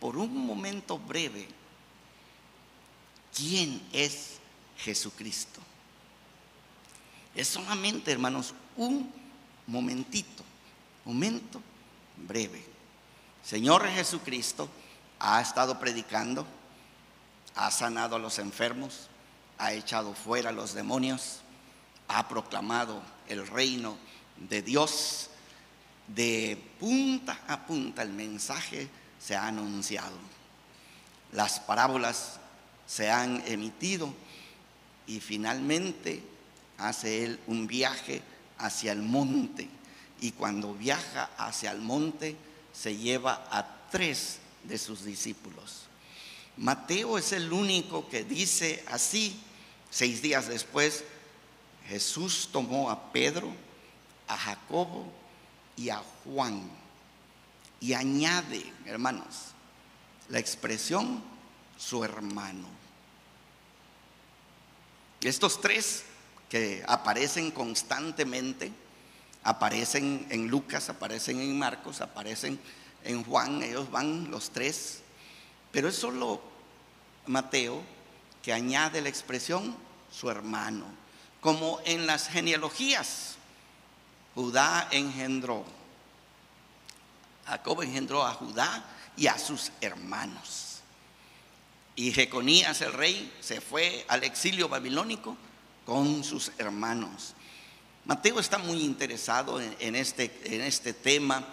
por 0.00 0.16
un 0.16 0.36
momento 0.36 0.98
breve 0.98 1.48
quién 3.34 3.80
es 3.92 4.38
Jesucristo. 4.78 5.60
Es 7.34 7.48
solamente, 7.48 8.12
hermanos, 8.12 8.54
un 8.76 9.10
momentito, 9.66 10.42
momento 11.04 11.62
breve. 12.16 12.64
Señor 13.42 13.88
Jesucristo 13.88 14.68
ha 15.18 15.40
estado 15.40 15.78
predicando, 15.78 16.46
ha 17.54 17.70
sanado 17.70 18.16
a 18.16 18.18
los 18.18 18.38
enfermos, 18.38 19.08
ha 19.58 19.72
echado 19.72 20.14
fuera 20.14 20.50
a 20.50 20.52
los 20.52 20.74
demonios, 20.74 21.40
ha 22.08 22.28
proclamado 22.28 23.02
el 23.28 23.46
reino 23.46 23.96
de 24.36 24.62
Dios. 24.62 25.28
De 26.08 26.60
punta 26.80 27.40
a 27.46 27.64
punta 27.64 28.02
el 28.02 28.10
mensaje 28.10 28.88
se 29.18 29.36
ha 29.36 29.46
anunciado. 29.46 30.16
Las 31.32 31.60
parábolas 31.60 32.38
se 32.86 33.10
han 33.10 33.42
emitido 33.46 34.12
y 35.06 35.20
finalmente 35.20 36.22
hace 36.78 37.24
él 37.24 37.40
un 37.46 37.66
viaje 37.66 38.22
hacia 38.58 38.92
el 38.92 39.02
monte. 39.02 39.68
Y 40.20 40.32
cuando 40.32 40.74
viaja 40.74 41.30
hacia 41.38 41.70
el 41.70 41.80
monte 41.80 42.36
se 42.72 42.96
lleva 42.96 43.46
a 43.50 43.66
tres 43.90 44.38
de 44.64 44.78
sus 44.78 45.04
discípulos. 45.04 45.86
Mateo 46.56 47.18
es 47.18 47.32
el 47.32 47.52
único 47.52 48.08
que 48.08 48.24
dice 48.24 48.84
así. 48.88 49.40
Seis 49.90 50.22
días 50.22 50.48
después, 50.48 51.04
Jesús 51.88 52.48
tomó 52.50 52.90
a 52.90 53.12
Pedro, 53.12 53.52
a 54.26 54.36
Jacobo 54.36 55.06
y 55.76 55.90
a 55.90 56.02
Juan 56.24 56.82
y 57.82 57.94
añade, 57.94 58.64
hermanos, 58.86 59.50
la 60.28 60.38
expresión 60.38 61.20
su 61.76 62.04
hermano. 62.04 62.68
Estos 65.20 65.60
tres 65.60 66.04
que 66.48 66.84
aparecen 66.86 67.50
constantemente, 67.50 68.70
aparecen 69.42 70.28
en 70.30 70.46
Lucas, 70.46 70.88
aparecen 70.90 71.40
en 71.40 71.58
Marcos, 71.58 72.00
aparecen 72.00 72.60
en 73.02 73.24
Juan, 73.24 73.60
ellos 73.64 73.90
van 73.90 74.30
los 74.30 74.50
tres, 74.50 75.01
pero 75.72 75.88
es 75.88 75.96
solo 75.96 76.40
Mateo 77.26 77.82
que 78.42 78.52
añade 78.52 79.00
la 79.00 79.08
expresión 79.08 79.74
su 80.12 80.30
hermano, 80.30 80.84
como 81.40 81.80
en 81.84 82.06
las 82.06 82.28
genealogías. 82.28 83.36
Judá 84.34 84.88
engendró, 84.90 85.64
Jacob 87.46 87.82
engendró 87.82 88.24
a 88.24 88.34
Judá 88.34 88.84
y 89.16 89.26
a 89.26 89.38
sus 89.38 89.72
hermanos. 89.80 90.80
Y 91.96 92.12
Jeconías 92.12 92.80
el 92.80 92.92
rey 92.92 93.32
se 93.40 93.60
fue 93.60 94.04
al 94.08 94.24
exilio 94.24 94.68
babilónico 94.68 95.36
con 95.84 96.24
sus 96.24 96.52
hermanos. 96.58 97.34
Mateo 98.04 98.40
está 98.40 98.58
muy 98.58 98.82
interesado 98.82 99.60
en, 99.60 99.94
este, 99.94 100.40
en 100.44 100.62
este 100.62 100.92
tema 100.92 101.46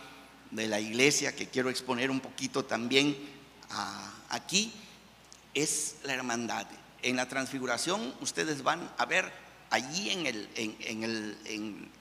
de 0.51 0.67
la 0.67 0.79
iglesia 0.79 1.35
que 1.35 1.47
quiero 1.47 1.69
exponer 1.69 2.09
un 2.09 2.21
poquito 2.21 2.65
también 2.65 3.38
aquí. 4.29 4.73
Es 5.53 5.95
la 6.03 6.13
hermandad. 6.13 6.67
En 7.01 7.15
la 7.15 7.27
transfiguración 7.27 8.13
ustedes 8.21 8.61
van 8.61 8.89
a 8.97 9.05
ver 9.05 9.31
allí 9.69 10.09
en, 10.11 10.25
el, 10.25 10.49
en, 10.55 11.03
el, 11.03 11.38
en 11.45 11.91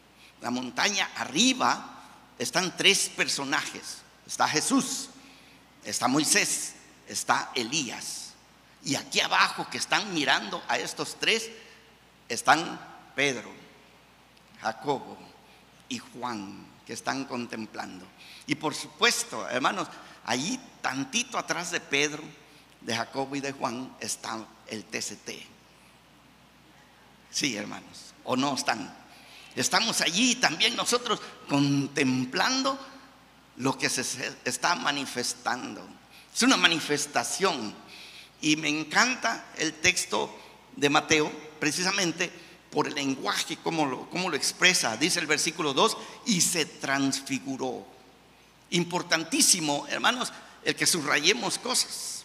la 0.41 0.51
montaña 0.51 1.11
arriba 1.17 1.99
están 2.39 2.77
tres 2.77 3.09
personajes. 3.09 3.99
Está 4.27 4.47
Jesús, 4.49 5.09
está 5.85 6.09
Moisés, 6.09 6.75
está 7.07 7.51
Elías. 7.55 8.33
Y 8.85 8.95
aquí 8.95 9.21
abajo 9.21 9.69
que 9.71 9.79
están 9.79 10.15
mirando 10.15 10.63
a 10.69 10.79
estos 10.79 11.17
tres 11.19 11.51
están 12.29 12.79
Pedro, 13.15 13.51
Jacobo 14.61 15.19
y 15.89 15.99
Juan 15.99 16.67
que 16.87 16.93
están 16.93 17.25
contemplando. 17.25 18.07
Y 18.47 18.55
por 18.55 18.75
supuesto, 18.75 19.49
hermanos, 19.49 19.89
allí 20.29 20.61
tantito 20.83 21.39
atrás 21.39 21.71
de 21.71 21.81
Pedro, 21.81 22.23
de 22.83 22.95
Jacobo 22.95 23.35
y 23.35 23.41
de 23.41 23.53
Juan 23.53 23.97
está 23.99 24.39
el 24.69 24.85
TCT. 24.85 25.31
Sí, 27.31 27.57
hermanos, 27.57 28.15
o 28.25 28.37
no 28.37 28.55
están. 28.55 28.95
Estamos 29.57 30.03
allí 30.03 30.37
también 30.37 30.77
nosotros 30.77 31.21
contemplando 31.49 32.79
lo 33.57 33.77
que 33.77 33.89
se 33.89 34.03
está 34.45 34.75
manifestando. 34.75 35.87
Es 36.33 36.43
una 36.43 36.57
manifestación. 36.57 37.75
Y 38.41 38.57
me 38.57 38.69
encanta 38.69 39.47
el 39.57 39.73
texto 39.73 40.33
de 40.77 40.91
Mateo, 40.91 41.33
precisamente 41.59 42.31
por 42.71 42.87
el 42.87 42.95
lenguaje, 42.95 43.59
cómo 43.65 43.87
lo, 43.87 44.09
cómo 44.11 44.29
lo 44.29 44.37
expresa. 44.37 44.97
Dice 44.97 45.21
el 45.21 45.27
versículo 45.27 45.73
2, 45.73 45.97
y 46.27 46.41
se 46.43 46.67
transfiguró. 46.67 47.98
Importantísimo, 48.71 49.87
hermanos, 49.89 50.33
el 50.65 50.77
que 50.77 50.87
subrayemos 50.87 51.59
cosas. 51.59 52.25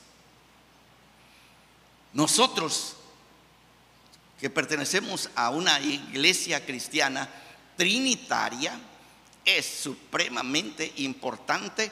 Nosotros 2.13 2.95
que 4.43 4.49
pertenecemos 4.49 5.29
a 5.35 5.51
una 5.51 5.79
iglesia 5.79 6.65
cristiana 6.65 7.29
trinitaria, 7.77 8.77
es 9.45 9.65
supremamente 9.65 10.91
importante 10.97 11.89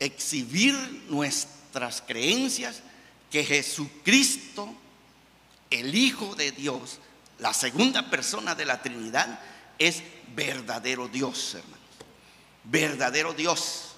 exhibir 0.00 0.74
nuestras 1.08 2.02
creencias 2.02 2.82
que 3.30 3.44
Jesucristo, 3.44 4.74
el 5.70 5.94
Hijo 5.94 6.34
de 6.34 6.52
Dios, 6.52 6.98
la 7.38 7.52
segunda 7.54 8.10
persona 8.10 8.54
de 8.54 8.64
la 8.64 8.82
Trinidad, 8.82 9.38
es 9.78 10.02
verdadero 10.34 11.08
Dios, 11.08 11.54
hermanos. 11.54 11.75
Verdadero 12.66 13.32
Dios. 13.32 13.92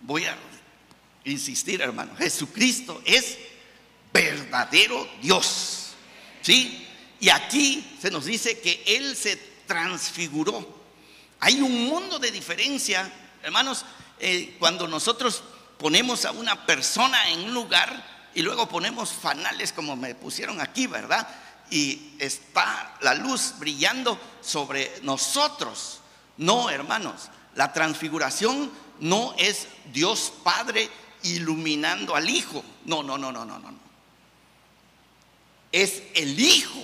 Voy 0.00 0.24
a 0.24 0.36
insistir, 1.24 1.80
hermano. 1.80 2.14
Jesucristo 2.16 3.02
es 3.04 3.38
verdadero 4.12 5.08
Dios. 5.20 5.90
¿Sí? 6.42 6.86
Y 7.20 7.28
aquí 7.28 7.96
se 8.00 8.10
nos 8.10 8.24
dice 8.24 8.60
que 8.60 8.82
Él 8.86 9.16
se 9.16 9.36
transfiguró. 9.66 10.76
Hay 11.40 11.60
un 11.60 11.86
mundo 11.86 12.18
de 12.18 12.30
diferencia, 12.30 13.10
hermanos, 13.42 13.84
eh, 14.18 14.56
cuando 14.58 14.88
nosotros 14.88 15.42
ponemos 15.78 16.24
a 16.24 16.30
una 16.30 16.64
persona 16.64 17.30
en 17.30 17.40
un 17.40 17.54
lugar 17.54 18.30
y 18.34 18.42
luego 18.42 18.68
ponemos 18.68 19.12
fanales 19.12 19.72
como 19.72 19.96
me 19.96 20.14
pusieron 20.14 20.60
aquí, 20.60 20.86
¿verdad? 20.86 21.28
Y 21.70 22.12
está 22.18 22.96
la 23.00 23.14
luz 23.14 23.54
brillando 23.58 24.18
sobre 24.40 24.92
nosotros. 25.02 26.00
No, 26.36 26.70
hermanos, 26.70 27.30
la 27.54 27.72
transfiguración 27.72 28.70
no 29.00 29.34
es 29.38 29.68
Dios 29.92 30.32
Padre 30.42 30.90
iluminando 31.22 32.14
al 32.14 32.28
Hijo. 32.28 32.62
No, 32.84 33.02
no, 33.02 33.18
no, 33.18 33.32
no, 33.32 33.44
no, 33.44 33.58
no. 33.58 33.74
Es 35.72 36.02
el 36.14 36.38
Hijo, 36.38 36.82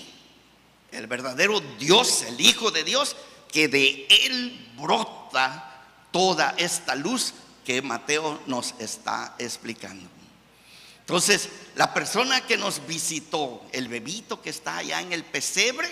el 0.90 1.06
verdadero 1.06 1.60
Dios, 1.78 2.22
el 2.22 2.40
Hijo 2.40 2.70
de 2.70 2.84
Dios, 2.84 3.16
que 3.50 3.68
de 3.68 4.06
Él 4.08 4.72
brota 4.76 5.82
toda 6.10 6.54
esta 6.58 6.94
luz 6.94 7.34
que 7.64 7.82
Mateo 7.82 8.40
nos 8.46 8.74
está 8.78 9.34
explicando. 9.38 10.08
Entonces, 11.00 11.48
la 11.74 11.92
persona 11.92 12.46
que 12.46 12.56
nos 12.56 12.86
visitó, 12.86 13.62
el 13.72 13.88
bebito 13.88 14.40
que 14.40 14.50
está 14.50 14.78
allá 14.78 15.00
en 15.00 15.12
el 15.12 15.24
pesebre, 15.24 15.88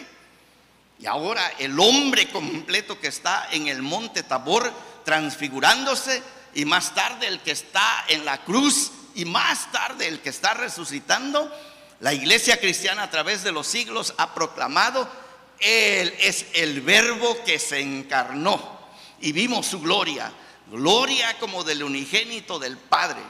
y 1.01 1.07
ahora 1.07 1.55
el 1.59 1.81
hombre 1.81 2.29
completo 2.29 3.01
que 3.01 3.09
está 3.09 3.49
en 3.53 3.69
el 3.69 3.81
monte 3.81 4.23
Tabor 4.23 4.71
transfigurándose, 5.05 6.23
y 6.55 6.67
más 6.67 6.95
tarde 6.95 7.27
el 7.27 7.41
que 7.41 7.53
está 7.53 8.05
en 8.09 8.27
la 8.27 8.45
cruz, 8.45 8.93
y 9.15 9.25
más 9.25 9.73
tarde 9.73 10.07
el 10.07 10.21
que 10.21 10.29
está 10.29 10.53
resucitando, 10.53 11.51
la 12.01 12.13
iglesia 12.13 12.61
cristiana 12.61 13.05
a 13.05 13.11
través 13.11 13.43
de 13.43 13.51
los 13.51 13.67
siglos 13.67 14.13
ha 14.19 14.35
proclamado, 14.35 15.09
Él 15.59 16.15
es 16.19 16.47
el 16.53 16.83
verbo 16.83 17.45
que 17.45 17.59
se 17.59 17.81
encarnó 17.81 18.79
y 19.21 19.33
vimos 19.33 19.67
su 19.67 19.81
gloria, 19.81 20.31
gloria 20.71 21.39
como 21.39 21.65
del 21.65 21.83
unigénito 21.83 22.59
del 22.59 22.77
Padre. 22.77 23.21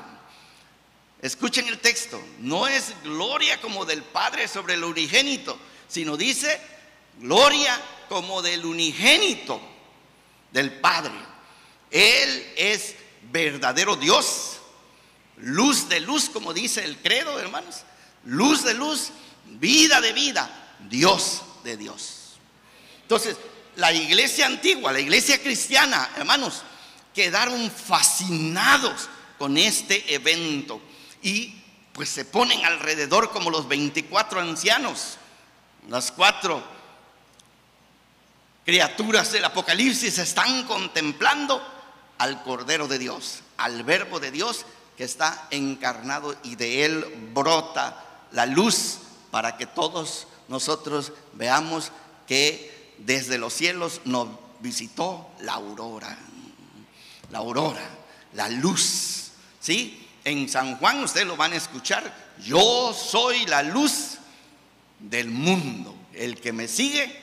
Escuchen 1.22 1.68
el 1.68 1.78
texto, 1.78 2.20
no 2.38 2.66
es 2.66 2.94
gloria 3.04 3.60
como 3.60 3.84
del 3.84 4.02
Padre 4.02 4.48
sobre 4.48 4.74
el 4.74 4.82
unigénito, 4.82 5.56
sino 5.86 6.16
dice 6.16 6.60
gloria 7.20 7.80
como 8.08 8.42
del 8.42 8.64
unigénito 8.64 9.60
del 10.50 10.72
Padre. 10.80 11.12
Él 11.90 12.52
es 12.56 12.96
verdadero 13.30 13.96
Dios, 13.96 14.58
luz 15.36 15.88
de 15.88 16.00
luz, 16.00 16.28
como 16.28 16.52
dice 16.52 16.84
el 16.84 16.96
credo, 16.98 17.38
hermanos, 17.38 17.82
luz 18.24 18.64
de 18.64 18.74
luz, 18.74 19.10
vida 19.46 20.00
de 20.00 20.12
vida, 20.12 20.76
Dios 20.88 21.42
de 21.62 21.76
Dios. 21.76 22.38
Entonces, 23.02 23.36
la 23.76 23.92
iglesia 23.92 24.46
antigua, 24.46 24.92
la 24.92 25.00
iglesia 25.00 25.40
cristiana, 25.40 26.10
hermanos, 26.16 26.62
quedaron 27.14 27.70
fascinados 27.70 29.08
con 29.38 29.56
este 29.56 30.14
evento 30.14 30.80
y 31.22 31.54
pues 31.92 32.08
se 32.08 32.24
ponen 32.24 32.64
alrededor 32.64 33.30
como 33.30 33.50
los 33.50 33.66
24 33.68 34.40
ancianos, 34.40 35.18
las 35.88 36.12
cuatro 36.12 36.62
criaturas 38.64 39.32
del 39.32 39.44
Apocalipsis 39.44 40.18
están 40.18 40.64
contemplando 40.64 41.62
al 42.18 42.42
Cordero 42.42 42.86
de 42.88 42.98
Dios, 42.98 43.40
al 43.56 43.82
Verbo 43.82 44.20
de 44.20 44.30
Dios 44.30 44.66
que 44.96 45.04
está 45.04 45.48
encarnado 45.50 46.36
y 46.42 46.56
de 46.56 46.84
él 46.84 47.30
brota 47.32 48.04
la 48.32 48.46
luz 48.46 48.98
para 49.30 49.56
que 49.56 49.66
todos 49.66 50.26
nosotros 50.48 51.12
veamos 51.32 51.92
que 52.26 52.94
desde 52.98 53.38
los 53.38 53.54
cielos 53.54 54.02
nos 54.04 54.28
visitó 54.60 55.30
la 55.40 55.54
aurora. 55.54 56.18
La 57.30 57.38
aurora, 57.38 57.88
la 58.34 58.48
luz. 58.48 59.30
¿Sí? 59.60 60.06
En 60.24 60.48
San 60.48 60.76
Juan 60.76 61.02
ustedes 61.02 61.26
lo 61.26 61.36
van 61.36 61.52
a 61.52 61.56
escuchar. 61.56 62.34
Yo 62.44 62.92
soy 62.92 63.46
la 63.46 63.62
luz 63.62 64.18
del 64.98 65.30
mundo. 65.30 65.94
El 66.12 66.40
que 66.40 66.52
me 66.52 66.68
sigue 66.68 67.19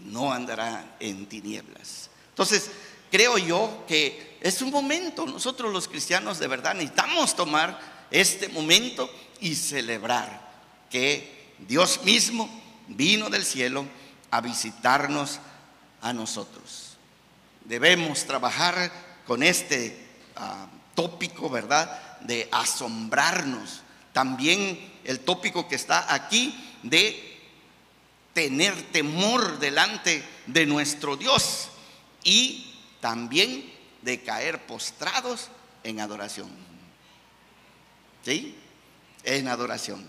no 0.00 0.32
andará 0.32 0.96
en 1.00 1.26
tinieblas. 1.26 2.10
Entonces, 2.30 2.70
creo 3.10 3.38
yo 3.38 3.84
que 3.86 4.38
es 4.40 4.62
un 4.62 4.70
momento, 4.70 5.26
nosotros 5.26 5.72
los 5.72 5.88
cristianos 5.88 6.38
de 6.38 6.46
verdad 6.46 6.74
necesitamos 6.74 7.34
tomar 7.34 8.06
este 8.10 8.48
momento 8.48 9.10
y 9.40 9.54
celebrar 9.54 10.48
que 10.90 11.54
Dios 11.58 12.02
mismo 12.04 12.48
vino 12.88 13.28
del 13.28 13.44
cielo 13.44 13.84
a 14.30 14.40
visitarnos 14.40 15.40
a 16.00 16.12
nosotros. 16.12 16.96
Debemos 17.64 18.24
trabajar 18.24 18.90
con 19.26 19.42
este 19.42 20.06
ah, 20.36 20.68
tópico, 20.94 21.50
¿verdad? 21.50 22.18
De 22.20 22.48
asombrarnos. 22.50 23.82
También 24.12 25.00
el 25.04 25.20
tópico 25.20 25.68
que 25.68 25.74
está 25.74 26.12
aquí 26.12 26.54
de 26.82 27.27
tener 28.38 28.92
temor 28.92 29.58
delante 29.58 30.22
de 30.46 30.64
nuestro 30.64 31.16
Dios 31.16 31.70
y 32.22 32.72
también 33.00 33.68
de 34.02 34.22
caer 34.22 34.64
postrados 34.64 35.48
en 35.82 35.98
adoración. 35.98 36.48
¿Sí? 38.24 38.54
En 39.24 39.48
adoración. 39.48 40.08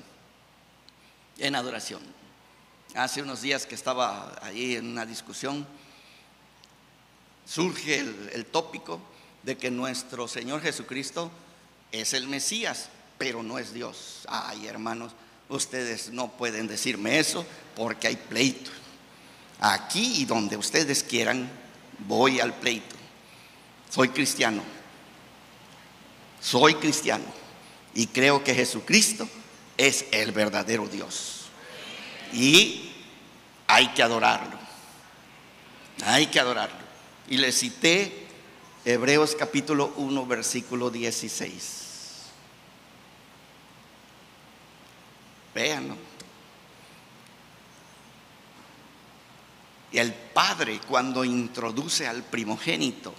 En 1.40 1.56
adoración. 1.56 2.04
Hace 2.94 3.24
unos 3.24 3.42
días 3.42 3.66
que 3.66 3.74
estaba 3.74 4.38
ahí 4.44 4.76
en 4.76 4.86
una 4.86 5.08
discusión, 5.08 5.66
surge 7.48 7.98
el, 7.98 8.46
tópico 8.46 9.02
de 9.42 9.58
que 9.58 9.72
nuestro 9.72 10.28
Señor 10.28 10.62
Jesucristo 10.62 11.32
es 11.92 12.14
el 12.14 12.28
Mesías, 12.28 12.90
pero 13.18 13.42
no 13.42 13.58
es 13.58 13.74
Dios. 13.74 14.28
Ay, 14.28 14.68
hermanos, 14.68 15.14
ustedes 15.50 16.12
no 16.12 16.30
pueden 16.30 16.68
decirme 16.68 17.20
eso 17.20 17.46
porque 17.76 18.08
hay 18.08 18.16
pleito. 18.16 18.72
Aquí 19.60 20.22
y 20.22 20.26
donde 20.26 20.56
ustedes 20.56 21.04
quieran, 21.04 21.50
voy 22.08 22.40
al 22.40 22.54
pleito. 22.54 22.96
Soy 23.90 24.10
cristiano. 24.10 24.62
Soy 26.40 26.76
cristiano. 26.76 27.26
Y 27.94 28.08
creo 28.08 28.44
que 28.44 28.56
Jesucristo 28.56 29.28
es 29.78 30.06
el 30.12 30.32
verdadero 30.32 30.88
Dios. 30.88 31.46
Y 32.32 32.92
hay 33.68 33.90
que 33.90 34.04
adorarlo. 34.04 34.58
Hay 36.06 36.28
que 36.28 36.40
adorarlo. 36.40 36.78
Y 37.28 37.38
le 37.38 37.52
cité 37.52 38.28
Hebreos 38.86 39.36
capítulo 39.38 39.94
1, 39.98 40.26
versículo 40.26 40.90
16. 40.90 41.89
Véanlo. 45.54 45.96
Y 49.92 49.98
el 49.98 50.14
Padre 50.14 50.80
cuando 50.88 51.26
introduce 51.26 52.08
al 52.08 52.22
primogénito 52.24 53.14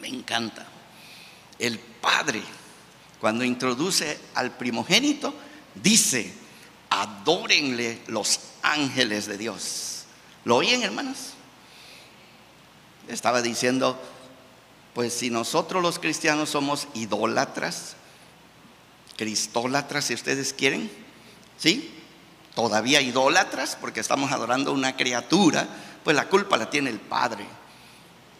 Me 0.00 0.08
encanta. 0.08 0.66
El 1.58 1.78
Padre, 1.78 2.42
cuando 3.20 3.44
introduce 3.44 4.18
al 4.34 4.56
primogénito, 4.56 5.34
dice, 5.74 6.34
adórenle 6.90 8.02
los 8.08 8.40
ángeles 8.62 9.26
de 9.26 9.38
Dios. 9.38 10.04
¿Lo 10.44 10.56
oyen, 10.56 10.82
hermanos? 10.82 11.34
Estaba 13.08 13.40
diciendo, 13.40 14.00
pues 14.94 15.12
si 15.12 15.30
nosotros 15.30 15.82
los 15.82 15.98
cristianos 15.98 16.50
somos 16.50 16.88
idólatras, 16.94 17.96
cristólatras 19.16 20.06
si 20.06 20.14
ustedes 20.14 20.52
quieren, 20.52 20.90
¿sí? 21.58 21.94
Todavía 22.54 23.00
idólatras 23.00 23.76
porque 23.80 24.00
estamos 24.00 24.32
adorando 24.32 24.70
a 24.70 24.74
una 24.74 24.96
criatura, 24.96 25.66
pues 26.02 26.16
la 26.16 26.28
culpa 26.28 26.56
la 26.56 26.70
tiene 26.70 26.90
el 26.90 27.00
Padre. 27.00 27.44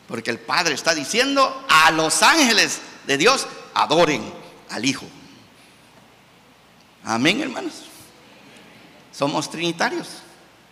Porque 0.09 0.31
el 0.31 0.39
Padre 0.39 0.75
está 0.75 0.95
diciendo 0.95 1.65
a 1.69 1.91
los 1.91 2.23
ángeles 2.23 2.81
de 3.07 3.19
Dios, 3.19 3.47
adoren 3.75 4.23
al 4.71 4.85
Hijo. 4.85 5.07
Amén, 7.05 7.41
hermanos. 7.41 7.73
Somos 9.13 9.51
trinitarios. 9.51 10.09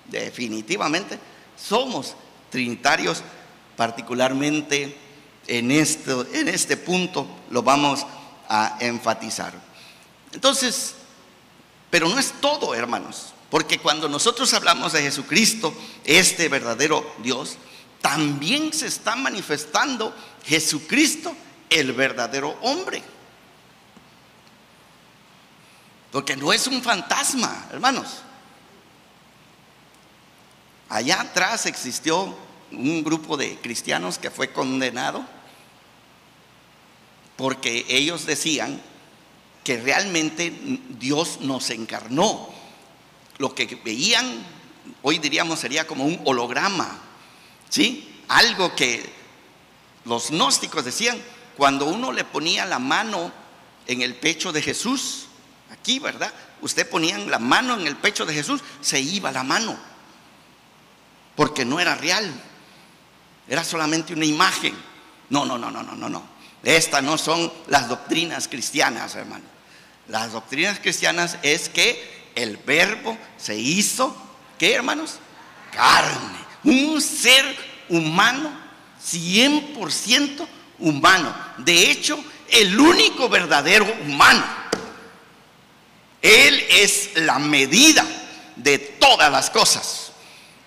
Definitivamente 0.06 1.18
somos 1.56 2.14
trinitarios, 2.50 3.22
particularmente 3.76 4.96
en 5.46 5.70
este, 5.70 6.12
en 6.34 6.48
este 6.48 6.76
punto 6.76 7.26
lo 7.50 7.62
vamos 7.62 8.06
a 8.48 8.76
enfatizar. 8.80 9.52
Entonces, 10.32 10.94
pero 11.90 12.08
no 12.08 12.18
es 12.18 12.32
todo, 12.40 12.74
hermanos, 12.74 13.34
porque 13.50 13.78
cuando 13.78 14.08
nosotros 14.08 14.52
hablamos 14.54 14.92
de 14.92 15.02
Jesucristo, 15.02 15.74
este 16.04 16.48
verdadero 16.48 17.04
Dios, 17.18 17.56
también 18.00 18.72
se 18.72 18.86
está 18.86 19.14
manifestando 19.14 20.14
Jesucristo, 20.44 21.36
el 21.70 21.92
verdadero 21.92 22.56
hombre. 22.62 23.02
Porque 26.10 26.36
no 26.36 26.52
es 26.52 26.66
un 26.66 26.82
fantasma, 26.82 27.68
hermanos. 27.72 28.22
Allá 30.88 31.22
atrás 31.22 31.64
existió 31.66 32.36
un 32.70 33.02
grupo 33.02 33.36
de 33.36 33.58
cristianos 33.60 34.18
que 34.18 34.30
fue 34.30 34.52
condenado 34.52 35.24
porque 37.36 37.86
ellos 37.88 38.26
decían 38.26 38.80
que 39.64 39.80
realmente 39.80 40.52
Dios 40.98 41.40
nos 41.40 41.70
encarnó. 41.70 42.50
Lo 43.38 43.54
que 43.54 43.80
veían, 43.84 44.44
hoy 45.02 45.18
diríamos, 45.18 45.60
sería 45.60 45.86
como 45.86 46.04
un 46.04 46.20
holograma, 46.24 46.98
¿sí? 47.68 48.22
Algo 48.28 48.74
que 48.74 49.12
los 50.04 50.30
gnósticos 50.30 50.84
decían, 50.84 51.20
cuando 51.56 51.86
uno 51.86 52.12
le 52.12 52.24
ponía 52.24 52.66
la 52.66 52.78
mano 52.78 53.32
en 53.86 54.02
el 54.02 54.14
pecho 54.14 54.52
de 54.52 54.62
Jesús, 54.62 55.26
aquí, 55.70 55.98
¿verdad? 55.98 56.32
Usted 56.60 56.88
ponía 56.88 57.18
la 57.18 57.38
mano 57.38 57.78
en 57.78 57.86
el 57.86 57.96
pecho 57.96 58.24
de 58.24 58.34
Jesús, 58.34 58.62
se 58.80 59.00
iba 59.00 59.32
la 59.32 59.42
mano, 59.42 59.76
porque 61.36 61.64
no 61.64 61.80
era 61.80 61.94
real, 61.94 62.32
era 63.48 63.64
solamente 63.64 64.14
una 64.14 64.24
imagen. 64.24 64.74
No, 65.30 65.44
no, 65.44 65.56
no, 65.56 65.70
no, 65.70 65.82
no, 65.82 65.94
no, 65.94 66.08
no. 66.08 66.22
Estas 66.62 67.02
no 67.02 67.18
son 67.18 67.52
las 67.68 67.88
doctrinas 67.88 68.48
cristianas, 68.48 69.14
hermano. 69.14 69.51
Las 70.12 70.32
doctrinas 70.32 70.78
cristianas 70.78 71.38
es 71.40 71.70
que 71.70 72.28
el 72.34 72.58
verbo 72.58 73.16
se 73.38 73.56
hizo, 73.56 74.14
¿qué 74.58 74.74
hermanos? 74.74 75.14
Carne. 75.72 76.38
Un 76.64 77.00
ser 77.00 77.56
humano, 77.88 78.52
100% 79.02 80.46
humano. 80.80 81.34
De 81.56 81.90
hecho, 81.90 82.22
el 82.50 82.78
único 82.78 83.30
verdadero 83.30 83.86
humano. 84.04 84.44
Él 86.20 86.62
es 86.68 87.12
la 87.14 87.38
medida 87.38 88.04
de 88.56 88.78
todas 88.78 89.32
las 89.32 89.48
cosas. 89.48 90.12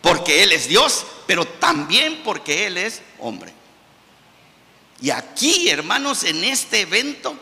Porque 0.01 0.41
Él 0.41 0.53
es 0.53 0.67
Dios, 0.67 1.05
pero 1.27 1.45
también 1.45 2.23
porque 2.23 2.65
Él 2.65 2.77
es 2.77 3.03
hombre. 3.19 3.53
Y 5.03 5.11
aquí, 5.11 5.69
hermanos, 5.69 6.23
en 6.23 6.43
este 6.43 6.81
evento 6.81 7.37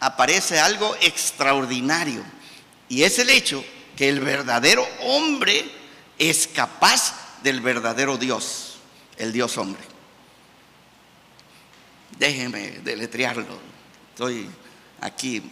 aparece 0.00 0.58
algo 0.58 0.96
extraordinario. 1.00 2.24
Y 2.88 3.04
es 3.04 3.18
el 3.18 3.30
hecho 3.30 3.64
que 3.96 4.08
el 4.08 4.20
verdadero 4.20 4.86
hombre 5.02 5.70
es 6.18 6.48
capaz 6.48 7.14
del 7.42 7.60
verdadero 7.60 8.16
Dios, 8.16 8.78
el 9.16 9.32
Dios 9.32 9.56
hombre. 9.58 9.82
Déjeme 12.18 12.80
deletrearlo. 12.82 13.58
Estoy 14.10 14.48
aquí, 15.00 15.42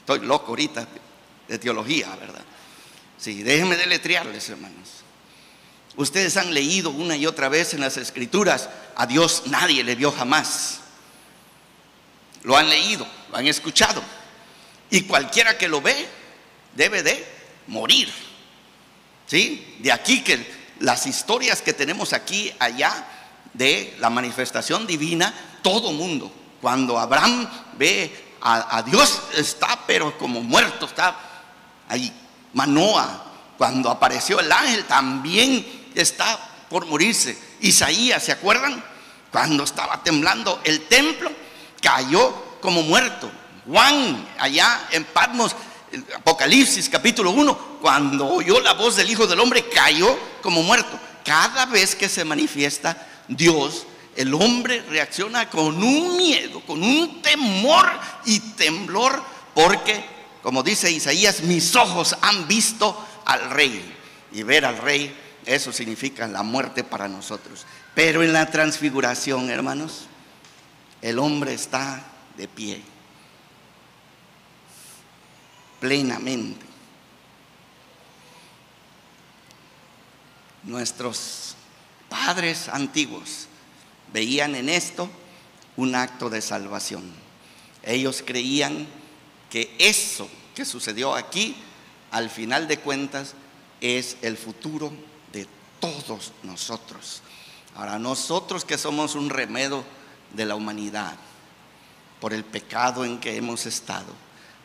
estoy 0.00 0.20
loco 0.20 0.48
ahorita 0.48 0.86
de 1.46 1.58
teología, 1.58 2.14
¿verdad? 2.16 2.44
Sí, 3.16 3.42
déjenme 3.42 3.76
deletrearles, 3.76 4.48
hermanos. 4.48 4.88
Ustedes 5.96 6.36
han 6.36 6.52
leído 6.54 6.90
una 6.90 7.16
y 7.16 7.26
otra 7.26 7.48
vez 7.48 7.74
en 7.74 7.80
las 7.80 7.96
escrituras, 7.96 8.68
a 8.94 9.06
Dios 9.06 9.44
nadie 9.46 9.82
le 9.82 9.94
vio 9.94 10.12
jamás. 10.12 10.80
Lo 12.48 12.56
han 12.56 12.70
leído, 12.70 13.06
lo 13.30 13.36
han 13.36 13.46
escuchado. 13.46 14.02
Y 14.88 15.02
cualquiera 15.02 15.58
que 15.58 15.68
lo 15.68 15.82
ve 15.82 16.08
debe 16.74 17.02
de 17.02 17.22
morir. 17.66 18.10
¿Sí? 19.26 19.76
De 19.80 19.92
aquí 19.92 20.22
que 20.22 20.50
las 20.78 21.06
historias 21.06 21.60
que 21.60 21.74
tenemos 21.74 22.14
aquí, 22.14 22.50
allá, 22.58 23.06
de 23.52 23.94
la 24.00 24.08
manifestación 24.08 24.86
divina, 24.86 25.34
todo 25.60 25.92
mundo, 25.92 26.32
cuando 26.62 26.98
Abraham 26.98 27.46
ve 27.76 28.34
a, 28.40 28.78
a 28.78 28.82
Dios, 28.82 29.24
está 29.36 29.80
pero 29.86 30.16
como 30.16 30.40
muerto, 30.40 30.86
está 30.86 31.18
ahí. 31.86 32.10
Manoa, 32.54 33.26
cuando 33.58 33.90
apareció 33.90 34.40
el 34.40 34.50
ángel, 34.50 34.86
también 34.86 35.90
está 35.94 36.38
por 36.70 36.86
morirse. 36.86 37.36
Isaías, 37.60 38.24
¿se 38.24 38.32
acuerdan? 38.32 38.82
Cuando 39.30 39.64
estaba 39.64 40.02
temblando 40.02 40.62
el 40.64 40.88
templo, 40.88 41.30
cayó 41.80 42.32
como 42.60 42.82
muerto. 42.82 43.30
Juan, 43.66 44.26
allá 44.38 44.88
en 44.92 45.04
Patmos, 45.04 45.54
Apocalipsis 46.16 46.88
capítulo 46.88 47.30
1, 47.30 47.78
cuando 47.80 48.26
oyó 48.26 48.60
la 48.60 48.74
voz 48.74 48.96
del 48.96 49.10
Hijo 49.10 49.26
del 49.26 49.40
Hombre, 49.40 49.68
cayó 49.68 50.18
como 50.42 50.62
muerto. 50.62 50.98
Cada 51.24 51.66
vez 51.66 51.94
que 51.94 52.08
se 52.08 52.24
manifiesta 52.24 53.06
Dios, 53.28 53.86
el 54.16 54.34
hombre 54.34 54.82
reacciona 54.88 55.48
con 55.48 55.82
un 55.82 56.16
miedo, 56.16 56.60
con 56.66 56.82
un 56.82 57.22
temor 57.22 57.88
y 58.24 58.40
temblor, 58.40 59.22
porque, 59.54 60.04
como 60.42 60.62
dice 60.62 60.90
Isaías, 60.90 61.42
mis 61.42 61.76
ojos 61.76 62.16
han 62.20 62.48
visto 62.48 63.06
al 63.24 63.50
rey. 63.50 63.94
Y 64.32 64.42
ver 64.42 64.64
al 64.64 64.78
rey, 64.78 65.14
eso 65.46 65.72
significa 65.72 66.26
la 66.26 66.42
muerte 66.42 66.84
para 66.84 67.06
nosotros. 67.06 67.64
Pero 67.94 68.22
en 68.22 68.32
la 68.32 68.50
transfiguración, 68.50 69.50
hermanos, 69.50 70.07
el 71.02 71.18
hombre 71.18 71.54
está 71.54 72.04
de 72.36 72.48
pie, 72.48 72.82
plenamente. 75.80 76.66
Nuestros 80.64 81.54
padres 82.08 82.68
antiguos 82.68 83.46
veían 84.12 84.54
en 84.54 84.68
esto 84.68 85.08
un 85.76 85.94
acto 85.94 86.28
de 86.30 86.40
salvación. 86.40 87.10
Ellos 87.84 88.22
creían 88.26 88.86
que 89.50 89.74
eso 89.78 90.28
que 90.54 90.64
sucedió 90.64 91.14
aquí, 91.14 91.56
al 92.10 92.28
final 92.30 92.66
de 92.66 92.78
cuentas, 92.78 93.34
es 93.80 94.16
el 94.22 94.36
futuro 94.36 94.92
de 95.32 95.46
todos 95.80 96.32
nosotros. 96.42 97.22
Ahora, 97.76 97.98
nosotros 97.98 98.64
que 98.64 98.76
somos 98.76 99.14
un 99.14 99.30
remedio 99.30 99.84
de 100.32 100.46
la 100.46 100.54
humanidad 100.54 101.14
por 102.20 102.32
el 102.32 102.44
pecado 102.44 103.04
en 103.04 103.18
que 103.18 103.36
hemos 103.36 103.66
estado, 103.66 104.12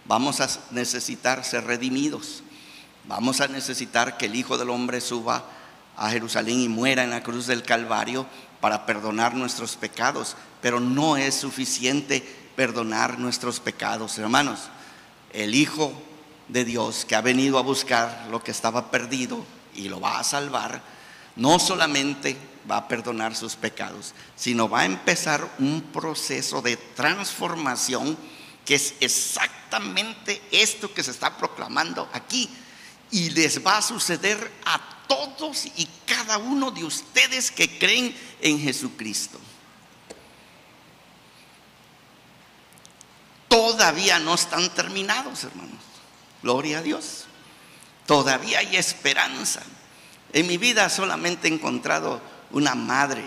vamos 0.05 0.41
a 0.41 0.49
necesitar 0.71 1.43
ser 1.43 1.65
redimidos. 1.65 2.43
Vamos 3.05 3.41
a 3.41 3.47
necesitar 3.47 4.17
que 4.17 4.27
el 4.27 4.35
Hijo 4.35 4.57
del 4.57 4.69
Hombre 4.69 5.01
suba 5.01 5.43
a 5.97 6.09
Jerusalén 6.09 6.61
y 6.61 6.69
muera 6.69 7.03
en 7.03 7.09
la 7.09 7.21
cruz 7.21 7.47
del 7.47 7.63
Calvario 7.63 8.25
para 8.61 8.85
perdonar 8.85 9.35
nuestros 9.35 9.75
pecados. 9.75 10.37
Pero 10.61 10.79
no 10.79 11.17
es 11.17 11.35
suficiente 11.35 12.21
perdonar 12.55 13.19
nuestros 13.19 13.59
pecados, 13.59 14.17
hermanos. 14.17 14.69
El 15.33 15.53
Hijo 15.53 15.91
de 16.47 16.63
Dios 16.63 17.03
que 17.03 17.15
ha 17.15 17.21
venido 17.21 17.57
a 17.57 17.61
buscar 17.61 18.27
lo 18.31 18.41
que 18.41 18.51
estaba 18.51 18.89
perdido 18.89 19.43
y 19.75 19.89
lo 19.89 19.99
va 19.99 20.19
a 20.19 20.23
salvar, 20.23 20.81
no 21.35 21.59
solamente 21.59 22.37
va 22.69 22.77
a 22.77 22.87
perdonar 22.87 23.35
sus 23.35 23.55
pecados, 23.55 24.13
sino 24.35 24.69
va 24.69 24.81
a 24.81 24.85
empezar 24.85 25.55
un 25.59 25.81
proceso 25.81 26.61
de 26.61 26.77
transformación 26.77 28.17
que 28.65 28.75
es 28.75 28.95
exactamente 28.99 30.41
esto 30.51 30.93
que 30.93 31.03
se 31.03 31.11
está 31.11 31.37
proclamando 31.37 32.09
aquí. 32.13 32.49
Y 33.11 33.29
les 33.31 33.65
va 33.65 33.77
a 33.77 33.81
suceder 33.81 34.51
a 34.65 34.79
todos 35.07 35.65
y 35.65 35.87
cada 36.05 36.37
uno 36.37 36.71
de 36.71 36.83
ustedes 36.83 37.51
que 37.51 37.77
creen 37.77 38.15
en 38.41 38.59
Jesucristo. 38.59 39.39
Todavía 43.47 44.17
no 44.17 44.33
están 44.33 44.73
terminados, 44.73 45.43
hermanos. 45.43 45.77
Gloria 46.41 46.79
a 46.79 46.81
Dios. 46.81 47.25
Todavía 48.07 48.59
hay 48.59 48.75
esperanza. 48.75 49.61
En 50.31 50.47
mi 50.47 50.57
vida 50.57 50.89
solamente 50.89 51.47
he 51.47 51.53
encontrado 51.53 52.19
una 52.53 52.75
madre 52.75 53.23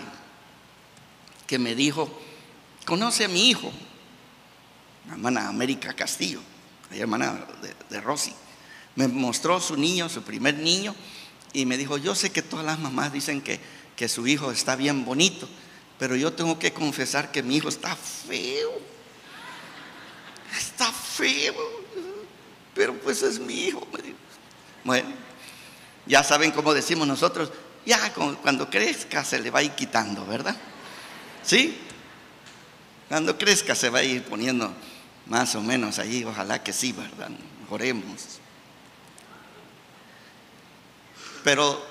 que 1.45 1.59
me 1.59 1.75
dijo, 1.75 2.09
conoce 2.85 3.25
a 3.25 3.27
mi 3.27 3.49
hijo, 3.49 3.71
la 5.07 5.13
hermana 5.13 5.47
América 5.47 5.93
Castillo, 5.93 6.41
la 6.89 6.97
hermana 6.97 7.45
de, 7.61 7.75
de 7.89 8.01
Rosy. 8.01 8.33
Me 8.95 9.07
mostró 9.07 9.61
su 9.61 9.77
niño, 9.77 10.09
su 10.09 10.23
primer 10.23 10.55
niño, 10.55 10.95
y 11.53 11.65
me 11.65 11.77
dijo, 11.77 11.97
yo 11.97 12.15
sé 12.15 12.31
que 12.31 12.41
todas 12.41 12.65
las 12.65 12.79
mamás 12.79 13.13
dicen 13.13 13.41
que, 13.41 13.59
que 13.95 14.09
su 14.09 14.27
hijo 14.27 14.51
está 14.51 14.75
bien 14.75 15.05
bonito, 15.05 15.47
pero 15.99 16.15
yo 16.15 16.33
tengo 16.33 16.59
que 16.59 16.73
confesar 16.73 17.31
que 17.31 17.43
mi 17.43 17.57
hijo 17.57 17.69
está 17.69 17.95
feo. 17.95 18.71
Está 20.57 20.91
feo. 20.91 21.55
Pero 22.73 22.93
pues 22.99 23.23
es 23.23 23.39
mi 23.39 23.65
hijo. 23.65 23.87
Bueno, 24.83 25.09
ya 26.05 26.23
saben 26.23 26.51
cómo 26.51 26.73
decimos 26.73 27.07
nosotros, 27.07 27.51
ya 27.87 28.13
cuando 28.13 28.69
crezca 28.69 29.23
se 29.23 29.39
le 29.39 29.49
va 29.49 29.59
a 29.59 29.63
ir 29.63 29.71
quitando, 29.71 30.25
¿verdad? 30.25 30.55
¿Sí? 31.41 31.77
Cuando 33.07 33.37
crezca 33.37 33.75
se 33.75 33.89
va 33.89 33.99
a 33.99 34.03
ir 34.03 34.23
poniendo 34.25 34.73
más 35.27 35.55
o 35.55 35.61
menos 35.61 35.97
allí, 35.97 36.25
ojalá 36.25 36.61
que 36.61 36.73
sí, 36.73 36.91
¿verdad? 36.91 37.29
Oremos. 37.69 38.39
Pero 41.45 41.81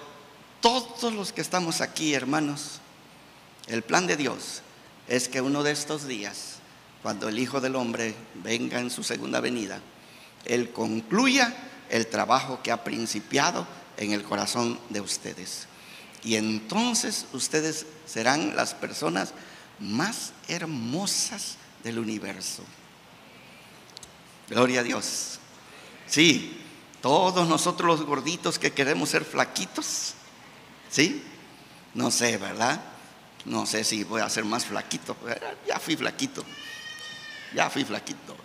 todos 0.60 1.14
los 1.14 1.32
que 1.32 1.40
estamos 1.40 1.80
aquí, 1.80 2.12
hermanos, 2.12 2.80
el 3.66 3.82
plan 3.82 4.06
de 4.06 4.18
Dios 4.18 4.60
es 5.08 5.28
que 5.28 5.40
uno 5.40 5.62
de 5.62 5.72
estos 5.72 6.06
días, 6.06 6.56
cuando 7.02 7.30
el 7.30 7.38
Hijo 7.38 7.62
del 7.62 7.74
Hombre 7.74 8.14
venga 8.34 8.80
en 8.80 8.90
su 8.90 9.02
segunda 9.02 9.40
venida, 9.40 9.80
Él 10.44 10.72
concluya 10.72 11.56
el 11.88 12.06
trabajo 12.08 12.60
que 12.62 12.70
ha 12.70 12.84
principiado 12.84 13.66
en 13.96 14.12
el 14.12 14.24
corazón 14.24 14.78
de 14.90 15.00
ustedes. 15.00 15.68
Y 16.26 16.34
entonces 16.34 17.24
ustedes 17.32 17.86
serán 18.04 18.56
las 18.56 18.74
personas 18.74 19.32
más 19.78 20.32
hermosas 20.48 21.54
del 21.84 22.00
universo. 22.00 22.64
Gloria 24.48 24.80
a 24.80 24.82
Dios. 24.82 25.38
Sí, 26.08 26.60
todos 27.00 27.48
nosotros 27.48 27.86
los 27.86 28.04
gorditos 28.04 28.58
que 28.58 28.72
queremos 28.72 29.10
ser 29.10 29.24
flaquitos, 29.24 30.14
¿sí? 30.90 31.22
No 31.94 32.10
sé, 32.10 32.38
¿verdad? 32.38 32.82
No 33.44 33.64
sé 33.64 33.84
si 33.84 34.02
voy 34.02 34.20
a 34.20 34.28
ser 34.28 34.44
más 34.44 34.66
flaquito. 34.66 35.16
Ya 35.68 35.78
fui 35.78 35.96
flaquito. 35.96 36.44
Ya 37.54 37.70
fui 37.70 37.84
flaquito. 37.84 38.36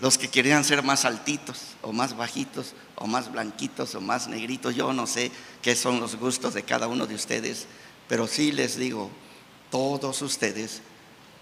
Los 0.00 0.18
que 0.18 0.28
querían 0.28 0.64
ser 0.64 0.82
más 0.82 1.06
altitos 1.06 1.62
o 1.80 1.94
más 1.94 2.14
bajitos 2.14 2.74
o 2.96 3.06
más 3.06 3.32
blanquitos 3.32 3.94
o 3.94 4.00
más 4.00 4.26
negritos, 4.28 4.74
yo 4.74 4.92
no 4.92 5.06
sé 5.06 5.30
qué 5.62 5.76
son 5.76 6.00
los 6.00 6.16
gustos 6.16 6.54
de 6.54 6.62
cada 6.62 6.86
uno 6.86 7.06
de 7.06 7.14
ustedes, 7.14 7.66
pero 8.08 8.26
sí 8.26 8.52
les 8.52 8.76
digo, 8.76 9.10
todos 9.70 10.22
ustedes, 10.22 10.80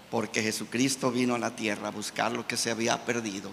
porque 0.09 0.41
Jesucristo 0.41 1.11
vino 1.11 1.35
a 1.35 1.39
la 1.39 1.55
tierra 1.55 1.89
a 1.89 1.91
buscar 1.91 2.31
lo 2.31 2.47
que 2.47 2.57
se 2.57 2.71
había 2.71 3.05
perdido, 3.05 3.51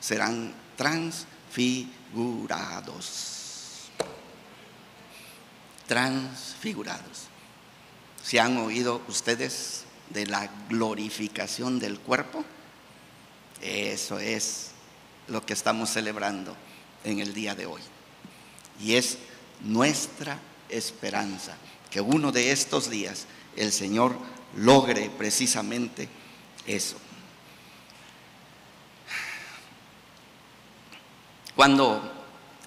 serán 0.00 0.52
transfigurados 0.76 3.40
transfigurados. 5.90 7.26
¿Se 8.22 8.38
han 8.38 8.56
oído 8.58 9.02
ustedes 9.08 9.82
de 10.10 10.24
la 10.24 10.48
glorificación 10.68 11.80
del 11.80 11.98
cuerpo? 11.98 12.44
Eso 13.60 14.20
es 14.20 14.69
lo 15.30 15.44
que 15.44 15.52
estamos 15.52 15.90
celebrando 15.90 16.56
en 17.04 17.20
el 17.20 17.32
día 17.32 17.54
de 17.54 17.66
hoy. 17.66 17.80
Y 18.80 18.96
es 18.96 19.18
nuestra 19.62 20.38
esperanza 20.68 21.56
que 21.90 22.00
uno 22.00 22.32
de 22.32 22.52
estos 22.52 22.90
días 22.90 23.26
el 23.56 23.72
Señor 23.72 24.16
logre 24.56 25.10
precisamente 25.10 26.08
eso. 26.66 26.96
Cuando 31.54 32.00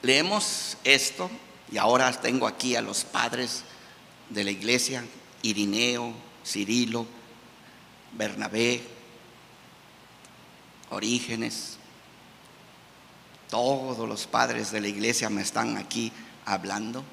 leemos 0.01 0.77
esto, 0.83 1.29
y 1.71 1.77
ahora 1.77 2.11
tengo 2.11 2.45
aquí 2.45 2.75
a 2.75 2.81
los 2.81 3.03
padres 3.03 3.63
de 4.29 4.43
la 4.43 4.51
iglesia, 4.51 5.03
Irineo, 5.41 6.13
Cirilo, 6.45 7.07
Bernabé, 8.11 8.83
Orígenes. 10.91 11.77
Todos 13.53 14.09
los 14.09 14.25
padres 14.25 14.71
de 14.71 14.81
la 14.81 14.87
iglesia 14.87 15.29
me 15.29 15.43
están 15.43 15.77
aquí 15.77 16.11
hablando. 16.43 17.03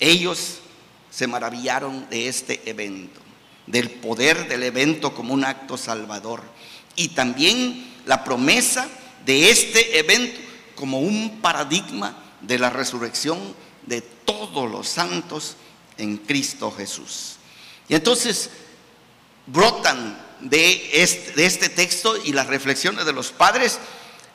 Ellos 0.00 0.56
se 1.08 1.28
maravillaron 1.28 2.10
de 2.10 2.26
este 2.26 2.68
evento, 2.68 3.20
del 3.68 3.90
poder 3.90 4.48
del 4.48 4.64
evento 4.64 5.14
como 5.14 5.32
un 5.32 5.44
acto 5.44 5.76
salvador 5.76 6.42
y 6.96 7.10
también 7.10 7.94
la 8.06 8.24
promesa 8.24 8.88
de 9.24 9.52
este 9.52 10.00
evento 10.00 10.40
como 10.74 10.98
un 10.98 11.38
paradigma 11.40 12.18
de 12.40 12.58
la 12.58 12.70
resurrección 12.70 13.38
de 13.86 14.00
todos 14.00 14.68
los 14.68 14.88
santos 14.88 15.54
en 15.96 16.16
Cristo 16.16 16.72
Jesús. 16.76 17.36
Y 17.88 17.94
entonces 17.94 18.50
brotan 19.46 20.20
de 20.40 20.90
este, 21.04 21.46
este 21.46 21.68
texto 21.68 22.16
y 22.16 22.32
las 22.32 22.48
reflexiones 22.48 23.06
de 23.06 23.12
los 23.12 23.30
padres 23.30 23.78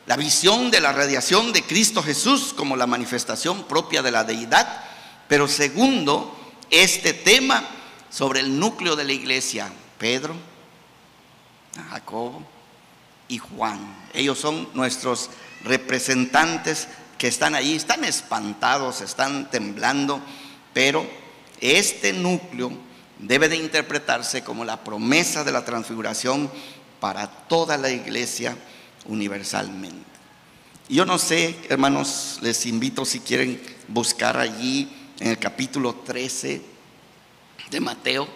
la 0.10 0.18
visión 0.18 0.72
de 0.72 0.82
la 0.82 0.92
radiación 0.92 1.54
de 1.54 1.62
Cristo 1.62 2.02
Jesús 2.02 2.52
como 2.58 2.76
la 2.76 2.88
manifestación 2.88 3.66
propia 3.66 4.02
de 4.02 4.10
la 4.10 4.24
deidad, 4.24 4.84
pero 5.28 5.48
segundo, 5.48 6.36
este 6.72 7.14
tema 7.14 7.64
sobre 8.10 8.40
el 8.40 8.60
núcleo 8.60 8.96
de 8.96 9.04
la 9.04 9.14
iglesia, 9.14 9.72
Pedro, 10.00 10.34
Jacobo 11.92 12.44
y 13.28 13.38
Juan. 13.38 13.78
Ellos 14.12 14.40
son 14.40 14.68
nuestros 14.74 15.30
representantes 15.64 16.88
que 17.20 17.28
están 17.28 17.54
allí, 17.54 17.76
están 17.76 18.04
espantados, 18.04 19.02
están 19.02 19.52
temblando, 19.52 20.20
pero 20.74 21.08
este 21.62 22.14
núcleo 22.14 22.72
debe 23.20 23.48
de 23.48 23.58
interpretarse 23.58 24.44
como 24.44 24.66
la 24.66 24.84
promesa 24.84 25.44
de 25.44 25.52
la 25.52 25.66
transfiguración 25.66 26.50
para 27.00 27.28
toda 27.28 27.78
la 27.78 27.92
iglesia 27.92 28.58
universalmente. 29.10 29.98
Yo 30.88 31.06
no 31.06 31.18
sé, 31.20 31.56
hermanos, 31.68 32.40
les 32.42 32.66
invito 32.66 33.04
si 33.04 33.20
quieren 33.20 33.62
buscar 33.90 34.38
allí 34.38 34.90
en 35.20 35.28
el 35.28 35.38
capítulo 35.38 35.96
13 35.96 36.62
de 37.70 37.80
Mateo. 37.80 38.28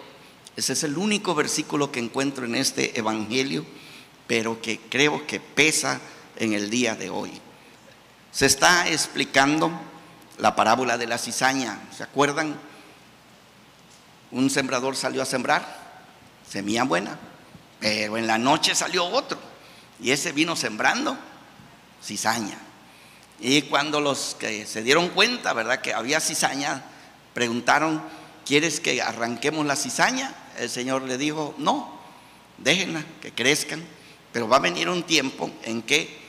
Ese 0.54 0.74
es 0.74 0.84
el 0.84 0.98
único 0.98 1.34
versículo 1.34 1.90
que 1.90 1.98
encuentro 1.98 2.44
en 2.44 2.54
este 2.54 2.96
evangelio, 2.98 3.64
pero 4.26 4.60
que 4.60 4.78
creo 4.78 5.26
que 5.26 5.40
pesa 5.40 6.00
en 6.36 6.52
el 6.52 6.70
día 6.70 6.94
de 6.94 7.10
hoy 7.10 7.32
se 8.34 8.46
está 8.46 8.88
explicando 8.88 9.70
la 10.38 10.56
parábola 10.56 10.98
de 10.98 11.06
la 11.06 11.18
cizaña. 11.18 11.78
¿Se 11.96 12.02
acuerdan? 12.02 12.56
Un 14.32 14.50
sembrador 14.50 14.96
salió 14.96 15.22
a 15.22 15.24
sembrar, 15.24 16.02
semilla 16.48 16.82
buena, 16.82 17.16
pero 17.78 18.16
en 18.16 18.26
la 18.26 18.36
noche 18.36 18.74
salió 18.74 19.06
otro. 19.06 19.38
Y 20.00 20.10
ese 20.10 20.32
vino 20.32 20.56
sembrando 20.56 21.16
cizaña. 22.02 22.58
Y 23.40 23.62
cuando 23.62 24.00
los 24.00 24.36
que 24.38 24.66
se 24.66 24.82
dieron 24.82 25.08
cuenta, 25.08 25.52
¿verdad? 25.52 25.80
Que 25.80 25.92
había 25.92 26.20
cizaña, 26.20 26.82
preguntaron, 27.32 28.02
¿quieres 28.44 28.80
que 28.80 29.02
arranquemos 29.02 29.66
la 29.66 29.76
cizaña? 29.76 30.34
El 30.58 30.70
Señor 30.70 31.02
le 31.02 31.18
dijo, 31.18 31.54
no, 31.58 31.98
déjenla, 32.58 33.04
que 33.20 33.32
crezcan, 33.32 33.84
pero 34.32 34.48
va 34.48 34.56
a 34.56 34.60
venir 34.60 34.88
un 34.88 35.02
tiempo 35.02 35.50
en 35.62 35.82
que 35.82 36.24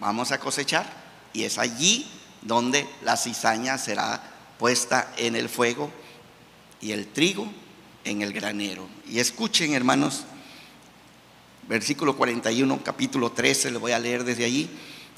vamos 0.00 0.32
a 0.32 0.38
cosechar 0.38 0.86
y 1.32 1.44
es 1.44 1.58
allí 1.58 2.10
donde 2.42 2.88
la 3.02 3.16
cizaña 3.16 3.78
será 3.78 4.22
puesta 4.58 5.12
en 5.16 5.36
el 5.36 5.48
fuego 5.48 5.90
y 6.80 6.92
el 6.92 7.08
trigo 7.08 7.48
en 8.04 8.22
el 8.22 8.32
granero. 8.32 8.88
Y 9.08 9.20
escuchen, 9.20 9.74
hermanos, 9.74 10.24
versículo 11.68 12.16
41, 12.16 12.80
capítulo 12.82 13.30
13, 13.30 13.70
le 13.70 13.78
voy 13.78 13.92
a 13.92 13.98
leer 13.98 14.24
desde 14.24 14.44
allí. 14.44 14.70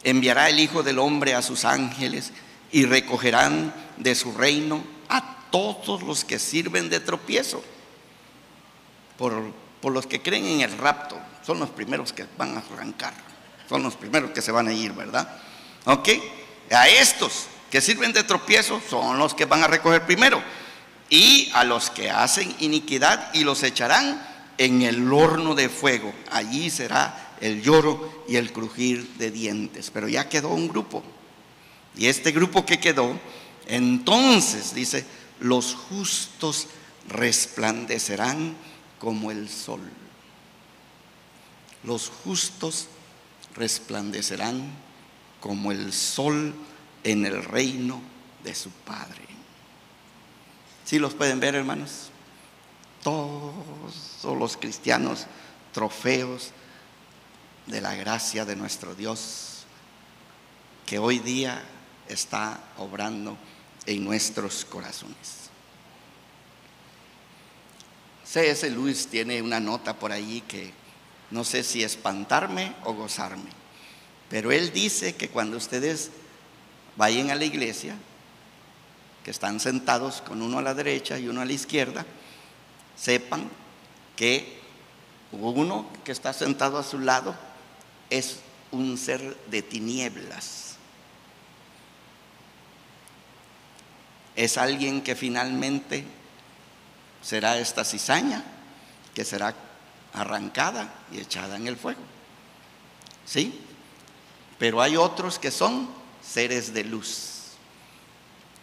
Enviará 0.03 0.49
el 0.49 0.59
Hijo 0.59 0.83
del 0.83 0.99
Hombre 0.99 1.35
a 1.35 1.43
sus 1.43 1.65
ángeles 1.65 2.33
y 2.73 2.85
recogerán 2.85 3.73
de 3.97 4.15
su 4.15 4.33
reino 4.33 4.83
a 5.09 5.47
todos 5.51 6.03
los 6.03 6.25
que 6.25 6.39
sirven 6.39 6.91
de 6.91 7.01
tropiezo. 7.01 7.63
Por, 9.17 9.53
por 9.81 9.93
los 9.93 10.07
que 10.07 10.23
creen 10.23 10.47
en 10.47 10.61
el 10.63 10.77
rapto, 10.79 11.19
son 11.47 11.59
los 11.59 11.71
primeros 11.71 12.13
que 12.13 12.27
van 12.37 12.57
a 12.57 12.63
arrancar, 12.73 13.15
son 13.69 13.83
los 13.83 13.95
primeros 13.95 14.31
que 14.31 14.43
se 14.43 14.53
van 14.53 14.69
a 14.69 14.73
ir, 14.73 14.93
¿verdad? 14.93 15.41
¿Ok? 15.85 16.09
A 16.71 16.89
estos 16.89 17.47
que 17.71 17.81
sirven 17.81 18.13
de 18.13 18.25
tropiezo 18.25 18.81
son 18.89 19.19
los 19.19 19.35
que 19.35 19.45
van 19.45 19.63
a 19.63 19.69
recoger 19.69 20.05
primero. 20.05 20.43
Y 21.09 21.51
a 21.55 21.65
los 21.65 21.91
que 21.91 22.11
hacen 22.11 22.55
iniquidad 22.61 23.35
y 23.35 23.43
los 23.43 23.63
echarán 23.63 24.30
en 24.61 24.83
el 24.83 25.11
horno 25.11 25.55
de 25.55 25.70
fuego. 25.70 26.12
Allí 26.31 26.68
será 26.68 27.35
el 27.40 27.62
lloro 27.62 28.25
y 28.29 28.37
el 28.37 28.53
crujir 28.53 29.14
de 29.14 29.31
dientes. 29.31 29.90
Pero 29.90 30.07
ya 30.07 30.29
quedó 30.29 30.51
un 30.51 30.68
grupo. 30.68 31.03
Y 31.96 32.07
este 32.07 32.31
grupo 32.31 32.66
que 32.66 32.79
quedó, 32.79 33.18
entonces 33.66 34.75
dice, 34.75 35.07
los 35.40 35.75
justos 35.75 36.68
resplandecerán 37.09 38.55
como 38.99 39.31
el 39.31 39.49
sol. 39.49 39.81
Los 41.83 42.11
justos 42.23 42.88
resplandecerán 43.57 44.70
como 45.40 45.73
el 45.73 45.94
sol 45.94 46.55
en 47.03 47.25
el 47.25 47.42
reino 47.42 48.03
de 48.44 48.55
su 48.55 48.68
Padre. 48.68 49.25
¿Sí 50.85 50.99
los 50.99 51.14
pueden 51.14 51.40
ver, 51.40 51.55
hermanos? 51.55 52.11
Todos 53.03 54.25
los 54.25 54.57
cristianos, 54.57 55.27
trofeos 55.73 56.53
de 57.67 57.81
la 57.81 57.95
gracia 57.95 58.45
de 58.45 58.57
nuestro 58.57 58.95
Dios, 58.95 59.65
que 60.87 60.99
hoy 60.99 61.19
día 61.19 61.63
está 62.09 62.61
obrando 62.77 63.37
en 63.87 64.05
nuestros 64.05 64.65
corazones. 64.65 65.51
C.S. 68.25 68.69
Luis 68.71 69.07
tiene 69.09 69.43
una 69.43 69.61
nota 69.61 69.99
por 69.99 70.13
ahí 70.13 70.43
que 70.43 70.73
no 71.31 71.45
sé 71.45 71.63
si 71.63 71.83
espantarme 71.83 72.75
o 72.85 72.93
gozarme, 72.93 73.51
pero 74.29 74.53
él 74.53 74.73
dice 74.73 75.15
que 75.15 75.29
cuando 75.29 75.57
ustedes 75.57 76.11
vayan 76.97 77.31
a 77.31 77.35
la 77.35 77.45
iglesia, 77.45 77.97
que 79.25 79.31
están 79.31 79.61
sentados 79.61 80.21
con 80.23 80.43
uno 80.43 80.59
a 80.59 80.63
la 80.63 80.75
derecha 80.75 81.19
y 81.19 81.29
uno 81.29 81.41
a 81.41 81.45
la 81.45 81.53
izquierda, 81.53 82.07
sepan 83.01 83.49
que 84.17 84.61
uno 85.33 85.87
que 86.05 86.13
está 86.13 86.33
sentado 86.33 86.79
a 86.79 86.83
su 86.83 86.99
lado 86.99 87.35
es 88.11 88.41
un 88.73 88.99
ser 88.99 89.37
de 89.47 89.63
tinieblas. 89.63 90.77
Es 94.37 94.59
alguien 94.59 95.03
que 95.03 95.17
finalmente 95.17 96.05
será 97.23 97.59
esta 97.59 97.85
cizaña 97.85 98.45
que 99.15 99.25
será 99.25 99.55
arrancada 100.13 100.93
y 101.13 101.21
echada 101.21 101.57
en 101.57 101.67
el 101.67 101.77
fuego. 101.77 102.01
¿Sí? 103.25 103.61
Pero 104.59 104.83
hay 104.83 104.97
otros 104.97 105.39
que 105.39 105.51
son 105.51 105.89
seres 106.23 106.75
de 106.75 106.85
luz. 106.85 107.53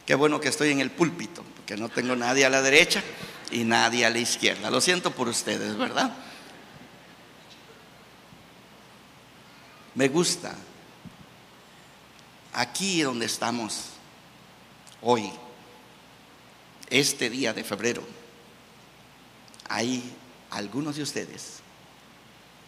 Qué 0.06 0.16
bueno 0.16 0.40
que 0.40 0.48
estoy 0.48 0.72
en 0.72 0.80
el 0.80 0.92
púlpito, 0.92 1.44
porque 1.56 1.76
no 1.76 1.90
tengo 1.90 2.16
nadie 2.16 2.46
a 2.46 2.50
la 2.50 2.62
derecha 2.62 3.04
y 3.52 3.64
nadie 3.64 4.06
a 4.06 4.10
la 4.10 4.20
izquierda. 4.20 4.70
Lo 4.70 4.82
siento 4.82 5.12
por 5.12 5.28
ustedes, 5.28 5.78
¿verdad? 5.78 6.16
Me 9.96 10.10
gusta 10.10 10.56
aquí 12.54 13.02
donde 13.02 13.26
estamos 13.26 13.90
hoy, 15.02 15.32
este 16.90 17.30
día 17.30 17.54
de 17.54 17.64
febrero 17.64 18.04
hay 19.70 20.04
algunos 20.52 20.96
de 20.96 21.04
ustedes 21.04 21.60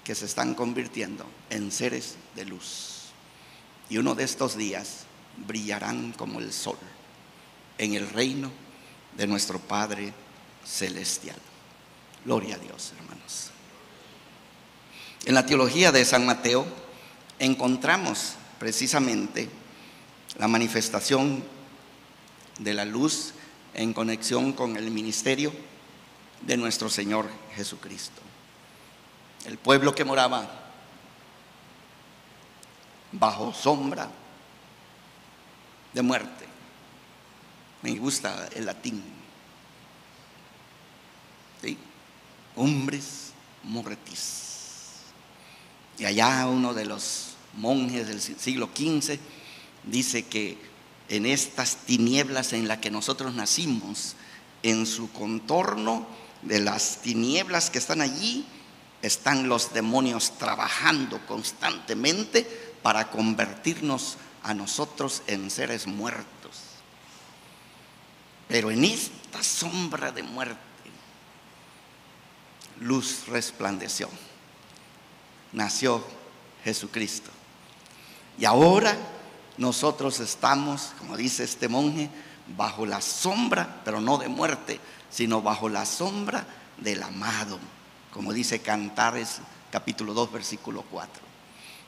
que 0.03 0.15
se 0.15 0.25
están 0.25 0.53
convirtiendo 0.53 1.25
en 1.49 1.71
seres 1.71 2.15
de 2.35 2.45
luz. 2.45 3.05
Y 3.89 3.97
uno 3.97 4.15
de 4.15 4.23
estos 4.23 4.55
días 4.57 5.05
brillarán 5.37 6.11
como 6.13 6.39
el 6.39 6.51
sol 6.51 6.77
en 7.77 7.93
el 7.93 8.09
reino 8.09 8.51
de 9.15 9.27
nuestro 9.27 9.59
Padre 9.59 10.13
Celestial. 10.69 11.38
Gloria 12.25 12.55
a 12.55 12.60
Dios, 12.60 12.93
hermanos. 12.97 13.51
En 15.25 15.34
la 15.34 15.45
teología 15.45 15.91
de 15.91 16.05
San 16.05 16.25
Mateo 16.25 16.65
encontramos 17.39 18.36
precisamente 18.60 19.49
la 20.38 20.47
manifestación 20.47 21.43
de 22.60 22.73
la 22.73 22.86
luz 22.86 23.34
en 23.73 23.93
conexión 23.93 24.53
con 24.53 24.77
el 24.77 24.91
ministerio 24.91 25.51
de 26.41 26.58
nuestro 26.58 26.89
Señor 26.89 27.29
Jesucristo. 27.55 28.21
El 29.45 29.58
pueblo 29.58 29.95
que 29.95 30.05
moraba 30.05 30.47
bajo 33.12 33.53
sombra 33.53 34.10
de 35.93 36.01
muerte. 36.01 36.45
Me 37.82 37.95
gusta 37.95 38.49
el 38.55 38.65
latín. 38.65 39.03
¿Sí? 41.62 41.77
Hombres 42.59 43.31
mortis. 43.63 45.03
Y 45.97 46.03
allá 46.03 46.45
uno 46.45 46.73
de 46.73 46.83
los 46.83 47.35
monjes 47.55 48.05
del 48.07 48.19
siglo 48.21 48.69
XV 48.75 49.17
dice 49.85 50.25
que 50.25 50.57
en 51.07 51.25
estas 51.25 51.77
tinieblas 51.77 52.51
en 52.51 52.67
las 52.67 52.79
que 52.79 52.91
nosotros 52.91 53.33
nacimos, 53.33 54.17
en 54.61 54.85
su 54.85 55.09
contorno, 55.13 56.05
de 56.41 56.59
las 56.59 57.01
tinieblas 57.01 57.69
que 57.69 57.77
están 57.77 58.01
allí, 58.01 58.45
están 59.01 59.47
los 59.47 59.71
demonios 59.71 60.37
trabajando 60.37 61.25
constantemente 61.27 62.43
para 62.83 63.09
convertirnos 63.09 64.17
a 64.43 64.53
nosotros 64.53 65.23
en 65.27 65.49
seres 65.49 65.87
muertos. 65.87 66.59
Pero 68.49 68.69
en 68.69 68.83
esta 68.83 69.41
sombra 69.43 70.11
de 70.11 70.23
muerte, 70.23 70.68
luz 72.79 73.27
resplandeció. 73.27 74.09
Nació 75.51 76.03
Jesucristo. 76.63 77.31
Y 78.37 78.45
ahora 78.45 78.95
nosotros 79.57 80.19
estamos, 80.19 80.93
como 80.97 81.17
dice 81.17 81.43
este 81.43 81.67
monje, 81.67 82.09
bajo 82.55 82.85
la 82.85 83.01
sombra, 83.01 83.81
pero 83.83 84.01
no 84.01 84.17
de 84.17 84.27
muerte, 84.27 84.79
sino 85.09 85.41
bajo 85.41 85.69
la 85.69 85.85
sombra 85.85 86.45
del 86.77 87.03
amado, 87.03 87.59
como 88.13 88.33
dice 88.33 88.61
Cantares 88.61 89.41
capítulo 89.71 90.13
2 90.13 90.31
versículo 90.31 90.83
4. 90.89 91.21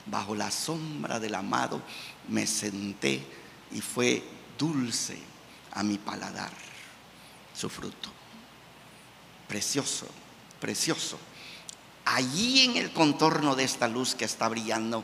Bajo 0.08 0.36
la 0.36 0.52
sombra 0.52 1.20
del 1.20 1.36
amado 1.36 1.82
me 2.28 2.46
senté 2.48 3.26
y 3.72 3.82
fue 3.82 4.24
dulce 4.58 5.18
a 5.72 5.84
mi 5.84 5.98
paladar 5.98 6.52
su 7.54 7.70
fruto. 7.70 8.10
Precioso, 9.48 10.08
precioso. 10.62 11.20
Allí 12.06 12.62
en 12.62 12.78
el 12.78 12.94
contorno 12.94 13.56
de 13.56 13.66
esta 13.66 13.90
luz 13.90 14.16
que 14.16 14.24
está 14.24 14.48
brillando, 14.48 15.04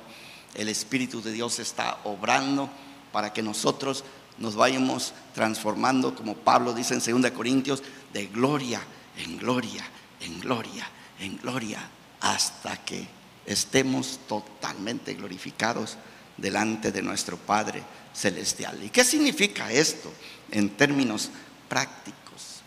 el 0.55 0.69
Espíritu 0.69 1.21
de 1.21 1.33
Dios 1.33 1.59
está 1.59 1.99
obrando 2.05 2.69
para 3.11 3.33
que 3.33 3.43
nosotros 3.43 4.05
nos 4.37 4.55
vayamos 4.55 5.13
transformando, 5.33 6.15
como 6.15 6.35
Pablo 6.35 6.73
dice 6.73 6.93
en 6.93 7.21
2 7.21 7.31
Corintios, 7.31 7.83
de 8.13 8.27
gloria 8.27 8.81
en 9.17 9.37
gloria, 9.37 9.83
en 10.21 10.39
gloria, 10.39 10.87
en 11.19 11.37
gloria, 11.37 11.79
hasta 12.21 12.77
que 12.83 13.07
estemos 13.45 14.19
totalmente 14.27 15.13
glorificados 15.13 15.97
delante 16.37 16.91
de 16.91 17.01
nuestro 17.01 17.37
Padre 17.37 17.83
Celestial. 18.13 18.83
¿Y 18.83 18.89
qué 18.89 19.03
significa 19.03 19.71
esto 19.71 20.11
en 20.51 20.69
términos 20.69 21.29
prácticos? 21.67 22.61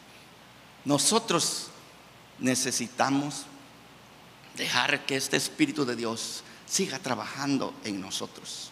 Nosotros 0.84 1.69
necesitamos 2.40 3.46
dejar 4.56 5.04
que 5.06 5.16
este 5.16 5.36
Espíritu 5.36 5.84
de 5.84 5.96
Dios 5.96 6.42
siga 6.66 6.98
trabajando 6.98 7.74
en 7.84 8.00
nosotros, 8.00 8.70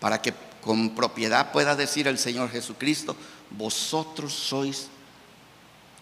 para 0.00 0.20
que 0.20 0.34
con 0.60 0.94
propiedad 0.94 1.52
pueda 1.52 1.74
decir 1.74 2.06
el 2.06 2.18
Señor 2.18 2.50
Jesucristo, 2.50 3.16
vosotros 3.50 4.32
sois 4.32 4.88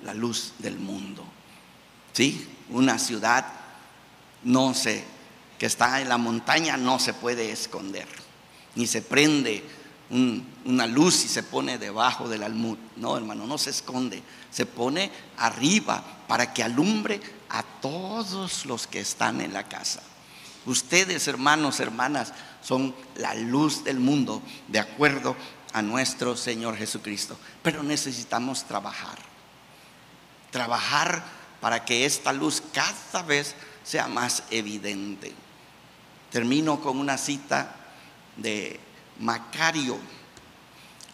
la 0.02 0.14
luz 0.14 0.52
del 0.58 0.78
mundo. 0.78 1.24
¿Sí? 2.12 2.48
Una 2.68 2.98
ciudad, 2.98 3.46
no 4.42 4.74
sé, 4.74 5.04
que 5.58 5.66
está 5.66 6.00
en 6.00 6.08
la 6.08 6.18
montaña 6.18 6.76
no 6.76 6.98
se 6.98 7.12
puede 7.14 7.52
esconder, 7.52 8.08
ni 8.74 8.86
se 8.86 9.02
prende 9.02 9.64
una 10.10 10.86
luz 10.86 11.24
y 11.24 11.28
se 11.28 11.42
pone 11.42 11.78
debajo 11.78 12.28
del 12.28 12.42
almud. 12.42 12.76
No, 12.96 13.16
hermano, 13.16 13.46
no 13.46 13.58
se 13.58 13.70
esconde, 13.70 14.22
se 14.50 14.66
pone 14.66 15.10
arriba 15.36 16.02
para 16.26 16.52
que 16.52 16.62
alumbre 16.62 17.20
a 17.48 17.62
todos 17.62 18.66
los 18.66 18.86
que 18.86 19.00
están 19.00 19.40
en 19.40 19.52
la 19.52 19.68
casa. 19.68 20.02
Ustedes, 20.66 21.26
hermanos, 21.28 21.80
hermanas, 21.80 22.32
son 22.62 22.94
la 23.16 23.34
luz 23.34 23.84
del 23.84 23.98
mundo 23.98 24.42
de 24.68 24.78
acuerdo 24.78 25.36
a 25.72 25.82
nuestro 25.82 26.36
Señor 26.36 26.76
Jesucristo. 26.76 27.38
Pero 27.62 27.82
necesitamos 27.82 28.64
trabajar. 28.64 29.18
Trabajar 30.50 31.22
para 31.60 31.84
que 31.84 32.04
esta 32.04 32.32
luz 32.32 32.62
cada 32.72 33.22
vez 33.22 33.54
sea 33.84 34.08
más 34.08 34.42
evidente. 34.50 35.32
Termino 36.30 36.80
con 36.80 36.98
una 36.98 37.16
cita 37.18 37.74
de 38.36 38.78
Macario. 39.20 39.98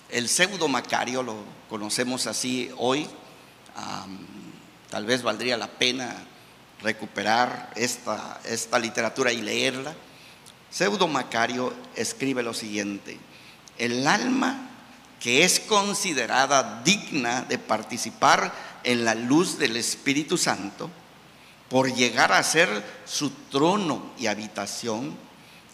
El 0.08 0.28
pseudo 0.28 0.68
Macario 0.68 1.22
lo 1.22 1.36
conocemos 1.68 2.26
así 2.26 2.70
hoy. 2.78 3.06
tal 4.90 5.04
vez 5.04 5.22
valdría 5.22 5.56
la 5.56 5.68
pena 5.68 6.14
recuperar 6.82 7.70
esta, 7.74 8.40
esta 8.44 8.78
literatura 8.78 9.32
y 9.32 9.42
leerla, 9.42 9.94
Pseudo 10.70 11.08
Macario 11.08 11.72
escribe 11.94 12.42
lo 12.42 12.52
siguiente, 12.52 13.18
el 13.78 14.06
alma 14.06 14.70
que 15.20 15.44
es 15.44 15.60
considerada 15.60 16.82
digna 16.84 17.42
de 17.42 17.58
participar 17.58 18.52
en 18.84 19.04
la 19.04 19.14
luz 19.14 19.58
del 19.58 19.76
Espíritu 19.76 20.36
Santo, 20.36 20.90
por 21.68 21.92
llegar 21.92 22.32
a 22.32 22.42
ser 22.42 22.84
su 23.04 23.30
trono 23.30 24.12
y 24.18 24.26
habitación, 24.26 25.16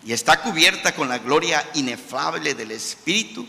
y 0.04 0.12
está 0.12 0.40
cubierta 0.40 0.94
con 0.94 1.08
la 1.08 1.18
gloria 1.18 1.64
inefable 1.74 2.54
del 2.54 2.72
Espíritu, 2.72 3.46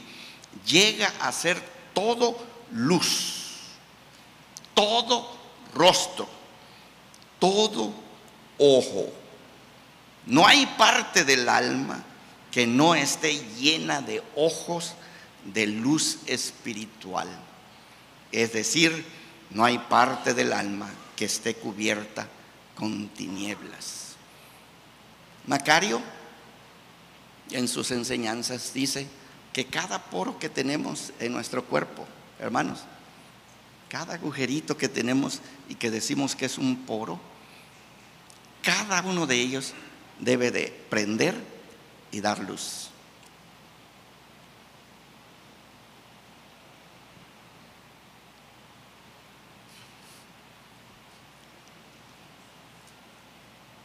llega 0.66 1.12
a 1.20 1.32
ser 1.32 1.62
todo 1.94 2.38
luz, 2.72 3.70
todo 4.74 5.36
rostro, 5.74 6.28
todo 7.40 7.94
ojo. 8.58 9.12
No 10.26 10.48
hay 10.48 10.66
parte 10.78 11.26
del 11.26 11.50
alma 11.50 12.04
que 12.52 12.68
no 12.68 12.94
esté 12.94 13.34
llena 13.56 14.02
de 14.02 14.24
ojos 14.36 14.94
de 15.44 15.68
luz 15.68 16.20
espiritual. 16.28 17.28
Es 18.32 18.54
decir, 18.54 19.06
no 19.50 19.66
hay 19.66 19.80
parte 19.80 20.34
del 20.34 20.54
alma 20.54 20.90
que 21.16 21.26
esté 21.26 21.56
cubierta 21.56 22.28
con 22.76 23.10
tinieblas. 23.10 24.16
Macario 25.46 26.02
en 27.52 27.68
sus 27.68 27.92
enseñanzas 27.92 28.74
dice 28.74 29.08
que 29.52 29.66
cada 29.66 30.04
poro 30.06 30.40
que 30.40 30.50
tenemos 30.50 31.14
en 31.20 31.32
nuestro 31.32 31.64
cuerpo, 31.66 32.06
hermanos, 32.40 32.80
cada 33.90 34.16
agujerito 34.16 34.76
que 34.76 34.90
tenemos 34.90 35.40
y 35.70 35.76
que 35.76 35.92
decimos 35.92 36.36
que 36.36 36.46
es 36.46 36.58
un 36.58 36.86
poro, 36.86 37.20
cada 38.64 39.02
uno 39.04 39.28
de 39.28 39.36
ellos 39.36 39.74
debe 40.20 40.50
de 40.50 40.68
prender 40.90 41.36
y 42.12 42.22
dar 42.22 42.40
luz. 42.40 42.90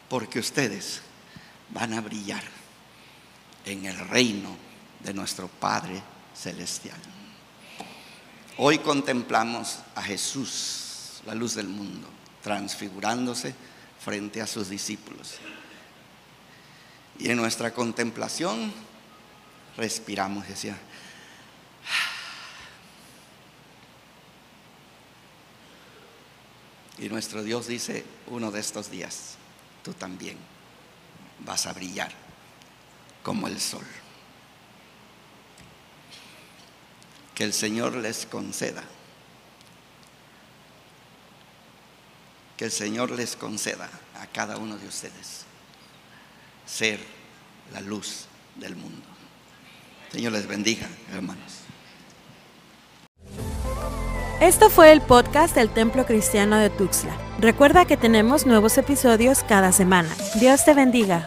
Porque 0.08 0.38
ustedes 0.38 1.02
van 1.68 1.92
a 1.92 2.00
brillar 2.00 2.57
en 3.68 3.84
el 3.84 3.98
reino 3.98 4.56
de 5.00 5.12
nuestro 5.12 5.48
Padre 5.48 6.02
Celestial. 6.34 6.98
Hoy 8.56 8.78
contemplamos 8.78 9.80
a 9.94 10.02
Jesús, 10.02 11.20
la 11.26 11.34
luz 11.34 11.54
del 11.54 11.68
mundo, 11.68 12.08
transfigurándose 12.42 13.54
frente 14.02 14.40
a 14.40 14.46
sus 14.46 14.68
discípulos. 14.70 15.36
Y 17.18 17.30
en 17.30 17.36
nuestra 17.36 17.72
contemplación 17.74 18.72
respiramos, 19.76 20.48
decía. 20.48 20.76
Y 26.98 27.08
nuestro 27.08 27.42
Dios 27.42 27.66
dice, 27.68 28.04
uno 28.28 28.50
de 28.50 28.60
estos 28.60 28.90
días, 28.90 29.36
tú 29.84 29.92
también 29.92 30.36
vas 31.40 31.66
a 31.66 31.72
brillar 31.72 32.27
como 33.28 33.46
el 33.46 33.60
sol. 33.60 33.84
Que 37.34 37.44
el 37.44 37.52
Señor 37.52 37.94
les 37.94 38.24
conceda. 38.24 38.82
Que 42.56 42.64
el 42.64 42.72
Señor 42.72 43.10
les 43.10 43.36
conceda 43.36 43.90
a 44.18 44.26
cada 44.28 44.56
uno 44.56 44.78
de 44.78 44.88
ustedes 44.88 45.44
ser 46.64 47.00
la 47.74 47.82
luz 47.82 48.24
del 48.56 48.74
mundo. 48.76 49.06
Señor 50.10 50.32
les 50.32 50.46
bendiga, 50.46 50.88
hermanos. 51.12 51.58
Esto 54.40 54.70
fue 54.70 54.90
el 54.90 55.02
podcast 55.02 55.54
del 55.54 55.68
Templo 55.68 56.06
Cristiano 56.06 56.56
de 56.56 56.70
Tuxtla. 56.70 57.14
Recuerda 57.40 57.84
que 57.84 57.98
tenemos 57.98 58.46
nuevos 58.46 58.78
episodios 58.78 59.44
cada 59.46 59.72
semana. 59.72 60.08
Dios 60.40 60.64
te 60.64 60.72
bendiga. 60.72 61.26